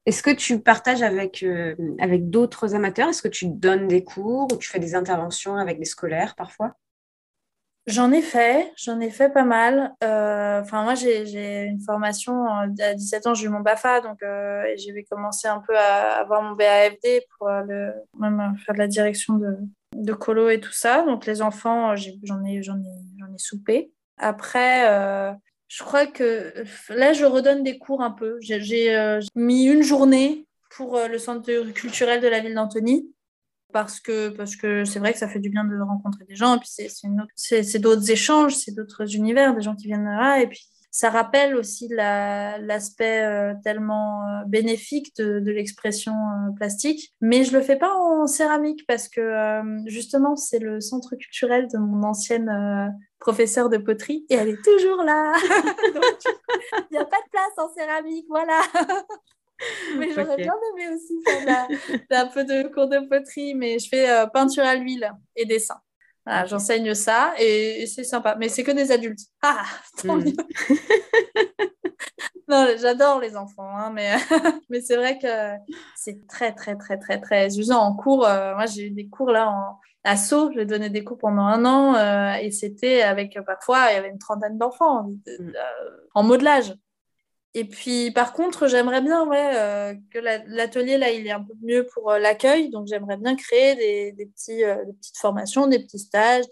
[0.05, 1.43] Est-ce que tu partages avec,
[1.99, 3.09] avec d'autres amateurs?
[3.09, 6.75] Est-ce que tu donnes des cours ou tu fais des interventions avec des scolaires parfois?
[7.87, 9.95] J'en ai fait, j'en ai fait pas mal.
[10.01, 14.19] Enfin, moi, j'ai une formation à 17 ans, j'ai eu mon BAFA, donc
[14.75, 19.35] j'ai commencé un peu à avoir mon BAFD pour le, même faire de la direction
[19.35, 19.57] de,
[19.95, 21.03] de colo et tout ça.
[21.03, 23.91] Donc les enfants, euh, j'en ai, j'en ai, ai soupé.
[24.17, 25.33] Après, euh,
[25.67, 26.53] je crois que
[26.89, 28.37] là, je redonne des cours un peu.
[28.41, 33.09] J'ai, euh, mis une journée pour le centre culturel de la ville d'Antony.
[33.71, 36.55] parce que parce que c'est vrai que ça fait du bien de rencontrer des gens
[36.55, 36.69] et puis
[37.35, 41.57] c'est d'autres échanges c'est d'autres univers des gens qui viennent là et puis ça rappelle
[41.57, 47.13] aussi l'aspect euh, tellement euh, bénéfique de, l'expression euh, plastique.
[47.19, 51.77] Mais je le fais pas en céramique parce que justement, c'est le centre culturel de
[51.79, 55.33] mon ancienne professeure de poterie et elle est toujours là.
[56.89, 58.61] il n'y a pas de place en céramique, voilà.
[59.97, 61.67] mais j'aurais bien aimé aussi faire
[62.09, 65.75] un peu de cours de poterie, mais je fais peinture à l'huile et dessin.
[66.45, 68.35] J'enseigne ça et, c'est sympa.
[68.39, 69.19] Mais c'est que des adultes.
[69.43, 69.63] Ah,
[70.01, 70.33] tant hmm.
[72.47, 74.15] non, j'adore les enfants, hein, mais,
[74.69, 75.27] mais c'est vrai que
[75.95, 77.79] c'est très, très, très, très, très usant.
[77.79, 80.51] En cours, euh, moi, j'ai eu des cours là en assaut.
[80.53, 84.09] J'ai donné des cours pendant un an euh, et c'était avec parfois, il y avait
[84.09, 85.51] une trentaine d'enfants euh,
[86.13, 86.73] en modelage.
[87.57, 91.53] Et puis, par contre, j'aimerais bien ouais, euh, que l'atelier, là, il est un peu
[91.61, 92.69] mieux pour euh, l'accueil.
[92.69, 96.43] Donc, j'aimerais bien créer des, des petits, euh, des petites formations, des petits stages,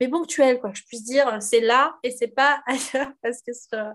[0.00, 0.70] mais ponctuels, quoi.
[0.70, 3.50] Que je puisse dire, c'est là et c'est pas ailleurs parce que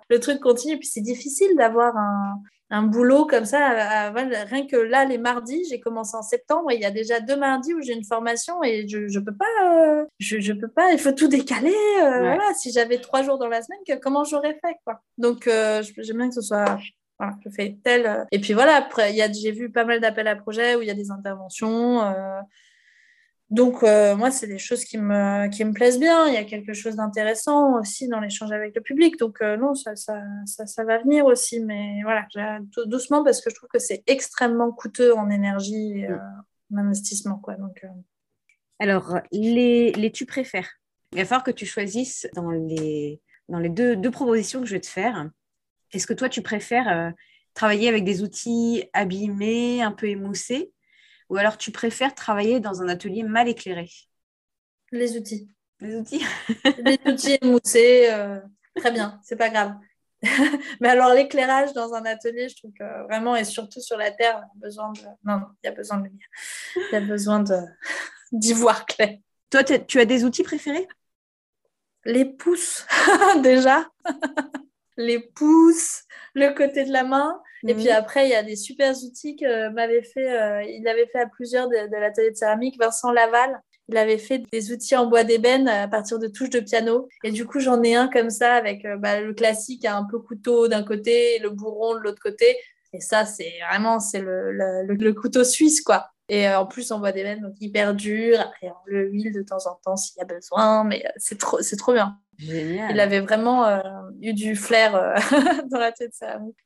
[0.10, 0.74] le truc continue.
[0.74, 4.12] Et puis, c'est difficile d'avoir un, un boulot comme ça.
[4.12, 7.38] rien que là, les mardis, j'ai commencé en septembre et il y a déjà deux
[7.38, 10.92] mardis où j'ai une formation et je ne peux pas, euh, je, je, peux pas,
[10.92, 11.76] il faut tout décaler.
[12.02, 15.02] Euh, voilà, si j'avais trois jours dans la semaine, comment j'aurais fait quoi?
[15.18, 16.78] Donc, euh, j'aime bien que ce soit.
[17.20, 18.28] Voilà, je fais tel.
[18.32, 20.94] Et puis voilà, après, j'ai vu pas mal d'appels à projets où il y a
[20.96, 22.02] des interventions.
[23.50, 26.28] Donc, euh, moi, c'est des choses qui me, qui me plaisent bien.
[26.28, 29.18] Il y a quelque chose d'intéressant aussi dans l'échange avec le public.
[29.18, 31.62] Donc, euh, non, ça, ça, ça, va venir aussi.
[31.62, 32.28] Mais voilà,
[32.86, 36.18] doucement parce que je trouve que c'est extrêmement coûteux en énergie et euh,
[36.74, 37.38] en investissement.
[37.38, 37.56] Quoi.
[37.56, 37.86] Donc,
[38.80, 40.70] Alors, les, les tu préfères
[41.14, 44.74] Il va falloir que tu choisisses dans les, dans les deux, deux propositions que je
[44.74, 45.30] vais te faire.
[45.94, 47.14] Est-ce que toi, tu préfères
[47.54, 50.74] travailler avec des outils abîmés, un peu émoussés
[51.30, 53.90] ou alors tu préfères travailler dans un atelier mal éclairé?
[54.92, 55.50] Les outils.
[55.80, 56.24] Les outils?
[56.84, 58.40] Les outils émoussés, euh,
[58.76, 59.76] très bien, c'est pas grave.
[60.82, 64.44] Mais alors l'éclairage dans un atelier, je trouve que vraiment, et surtout sur la Terre,
[64.56, 65.02] il y a besoin de...
[65.24, 66.28] Non, il y a besoin de lumière.
[66.76, 67.58] Il y a besoin de...
[68.32, 69.18] d'y voir clair.
[69.50, 70.88] Toi, tu as des outils préférés?
[72.06, 72.86] Les pouces,
[73.44, 73.88] déjà.
[74.98, 76.04] Les pouces,
[76.34, 77.42] le côté de la main.
[77.68, 77.96] Et puis mhm.
[77.96, 81.28] après, il y a des super outils que m'avait fait, euh, il avait fait à
[81.28, 83.62] plusieurs de, l'atelier de céramique, Vincent Laval.
[83.90, 87.08] Il avait fait des outils en bois d'ébène à partir de touches de piano.
[87.24, 90.20] Et du coup, j'en ai un comme ça avec euh, bah, le classique, un peu
[90.20, 92.58] couteau d'un côté et le bourron de l'autre côté.
[92.94, 96.10] Et ça, c'est vraiment c'est le, le, couteau suisse, quoi.
[96.30, 98.40] Et euh, en plus, en bois d'ébène, donc hyper dur.
[98.40, 101.62] Après, on le huile de temps en temps s'il y a besoin, mais c'est trop,
[101.62, 102.20] c'est trop bien.
[102.40, 103.82] Il avait vraiment euh,
[104.22, 105.16] eu du flair euh,
[105.72, 106.14] dans la tête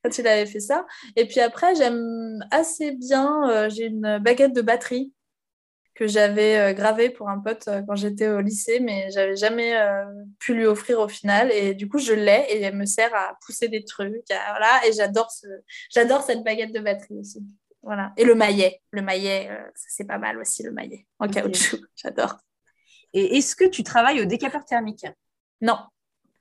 [0.03, 0.85] quand il avait fait ça.
[1.15, 5.13] Et puis après, j'aime assez bien, euh, j'ai une baguette de batterie
[5.95, 9.75] que j'avais gravée pour un pote quand j'étais au lycée, mais j'avais jamais
[10.39, 11.51] pu lui offrir au final.
[11.51, 14.23] Et du coup, je l'ai et elle me sert à pousser des trucs.
[14.27, 15.45] voilà, et j'adore ce...
[15.93, 17.45] j'adore cette baguette de batterie aussi.
[17.83, 18.13] Voilà.
[18.17, 18.81] Et le maillet.
[18.89, 21.81] Le maillet, c'est pas mal aussi, le maillet en caoutchouc.
[21.95, 22.37] J'adore.
[23.13, 25.05] Et est-ce que tu travailles au décapeur thermique?
[25.61, 25.77] Non,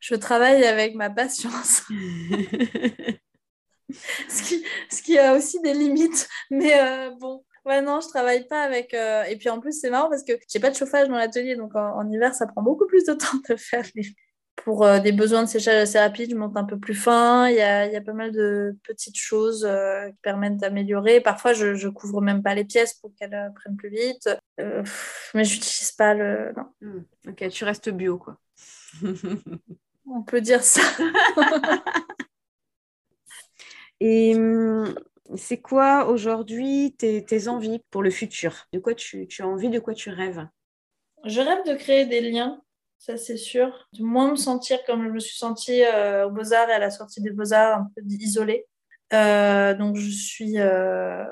[0.01, 1.83] je travaille avec ma patience.
[4.29, 6.29] ce, qui, a aussi des limites.
[6.51, 8.95] Mais euh, bon, ouais, non, je travaille pas avec.
[8.95, 11.55] Euh, et puis en plus, c'est marrant parce que j'ai pas de chauffage dans l'atelier.
[11.57, 13.85] Donc en, hiver, ça prend beaucoup plus de temps de faire
[14.57, 17.49] Pour euh, des besoins de séchage assez rapides, je monte un peu plus fin.
[17.49, 19.69] Il y a, pas mal de petites choses
[20.09, 21.21] qui permettent d'améliorer.
[21.21, 24.31] Parfois, je, je couvre même pas les pièces pour qu'elles prennent plus vite.
[25.35, 26.55] mais je n'utilise pas le.
[26.57, 26.65] Non.
[26.81, 27.03] Hmm.
[27.29, 28.39] Ok, tu restes bio, quoi.
[30.07, 30.83] On peut dire ça.
[34.01, 34.95] Et hum,
[35.37, 38.67] c'est quoi aujourd'hui tes, envies pour le futur?
[38.73, 40.47] De quoi tu, as envie, de quoi tu rêves?
[41.25, 42.63] Je rêve de créer des liens,
[42.99, 43.89] ça c'est sûr.
[43.93, 46.91] De moins me sentir comme je me suis sentie euh, au Beaux-Arts et à la
[46.91, 48.67] sortie des Beaux-Arts, un peu isolée.
[49.13, 51.25] Euh, donc je suis euh,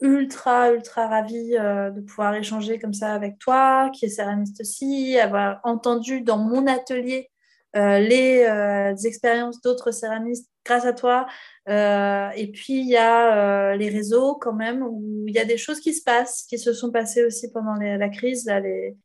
[0.00, 5.18] ultra, ultra ravie euh, de pouvoir échanger comme ça avec toi, qui est céramiste aussi,
[5.18, 7.30] avoir entendu dans mon atelier
[7.76, 11.26] euh, les, euh, expériences d'autres céramistes grâce à toi.
[11.68, 15.78] et puis, il y a les réseaux quand même, où il y a des choses
[15.78, 18.50] qui se passent, qui se sont passées aussi pendant la crise.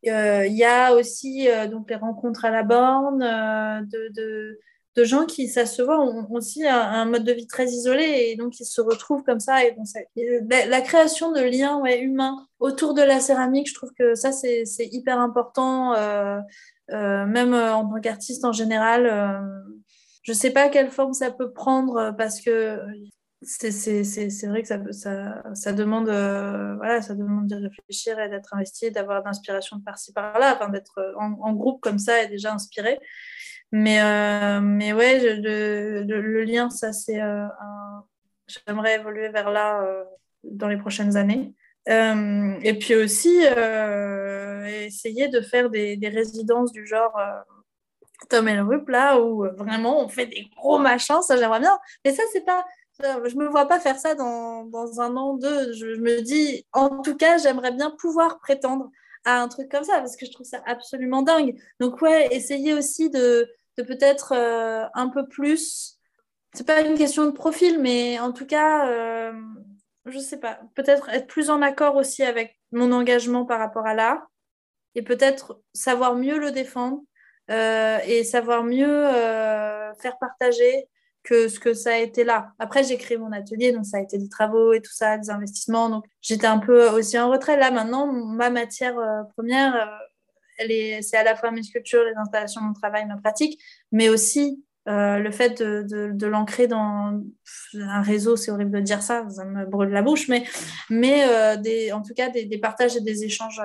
[0.04, 4.60] Il y a aussi donc, les rencontres à la borne, de de
[5.04, 8.60] gens qui, ça se voit, ont, aussi un, mode de vie très isolé et donc
[8.60, 9.64] ils se retrouvent comme ça.
[9.66, 9.74] Et,
[10.50, 15.20] la, création de liens humains autour de la céramique, je trouve que ça, c'est hyper
[15.20, 16.40] important, euh,
[16.92, 19.06] euh, même euh, en tant qu'artiste en général.
[20.24, 22.80] je ne sais pas quelle forme ça peut prendre parce que
[23.44, 28.92] c'est vrai que ça, ça, ça demande, voilà, ça demande de réfléchir et d'être investi,
[28.92, 33.00] d'avoir d'inspiration de par-ci par-là, enfin, d'être en, groupe comme ça et déjà inspiré.
[33.72, 37.46] Mais, euh, mais ouais, le, lien, ça, c'est euh,
[38.48, 39.82] J'aimerais évoluer vers là
[40.44, 41.54] dans les prochaines années.
[41.88, 43.44] et puis aussi,
[44.86, 47.18] essayer de faire des, résidences du genre
[48.30, 51.80] Tom et Rup, là, où vraiment on fait des gros machins, ça j'aimerais bien.
[52.04, 52.66] Mais ça, c'est pas
[53.02, 55.74] je me vois pas faire ça dans, dans un an, deux.
[55.74, 58.90] Je, me dis, en tout cas, j'aimerais bien pouvoir prétendre
[59.26, 61.56] à un truc comme ça parce que je trouve ça absolument dingue.
[61.80, 65.98] Donc, ouais, essayer aussi de, de peut-être euh, un peu plus.
[66.54, 69.34] C'est pas une question de profil, mais en tout cas, euh,
[70.06, 73.94] je sais pas, peut-être être plus en accord aussi avec mon engagement par rapport à
[73.94, 74.28] l'art
[74.96, 77.02] et peut-être savoir mieux le défendre
[77.50, 80.88] euh, et savoir mieux euh, faire partager
[81.24, 82.52] que ce que ça a été là.
[82.60, 85.30] Après, j'ai créé mon atelier, donc ça a été des travaux et tout ça, des
[85.30, 85.90] investissements.
[85.90, 87.58] Donc, j'étais un peu aussi en retrait.
[87.58, 88.96] Là, maintenant, ma matière
[89.38, 90.02] première,
[91.02, 93.62] c'est à la fois mes sculptures, les installations, mon travail, ma pratique,
[93.92, 97.22] mais aussi euh, le fait de, de, de l'ancrer dans
[97.76, 100.44] un réseau, c'est horrible de dire ça, ça me brûle la bouche, mais,
[100.90, 101.26] mais
[101.58, 103.62] des, en tout cas, des, des, partages et des échanges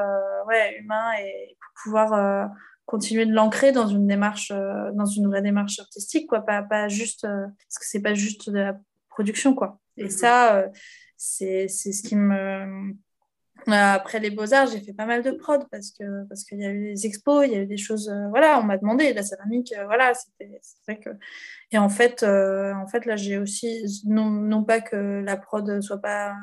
[0.46, 2.50] ouais, humains et pour pouvoir
[2.86, 6.88] continuer de l'ancrer dans une démarche, euh, dans une vraie démarche artistique, quoi, pas, pas
[6.88, 8.78] juste, euh, parce que c'est pas juste de la
[9.10, 9.80] production, quoi.
[9.96, 10.10] Et mhm.
[10.10, 10.68] ça, euh,
[11.16, 12.94] c'est ce qui me.
[13.68, 16.70] Après les Beaux-Arts, j'ai fait pas mal de prod parce que parce qu'il y a
[16.70, 18.12] eu des expos, il y a eu des choses.
[18.30, 21.10] voilà, on m'a demandé la céramique, voilà, c'était vrai que.
[21.72, 26.00] Et en fait, en fait là, j'ai aussi non, non, pas que la prod soit
[26.00, 26.34] pas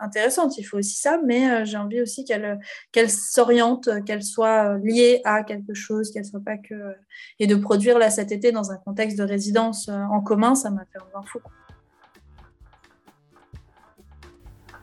[0.00, 2.58] intéressante, il faut aussi ça, mais euh, j'ai envie aussi qu'elle
[2.92, 6.94] qu'elle s'oriente, qu'elle soit euh, liée à quelque chose, qu'elle soit pas que...
[7.38, 10.70] Et de produire là cet été dans un contexte de résidence euh, en commun, ça
[10.70, 11.40] m'a fait un fou.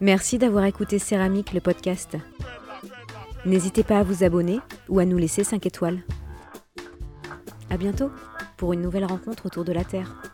[0.04, 2.18] Merci d'avoir écouté Céramique, le podcast.
[3.46, 4.60] N'hésitez pas à vous abonner
[4.90, 6.00] ou à nous laisser 5 étoiles.
[7.70, 8.12] À bientôt
[8.58, 10.33] pour une nouvelle rencontre autour de la Terre.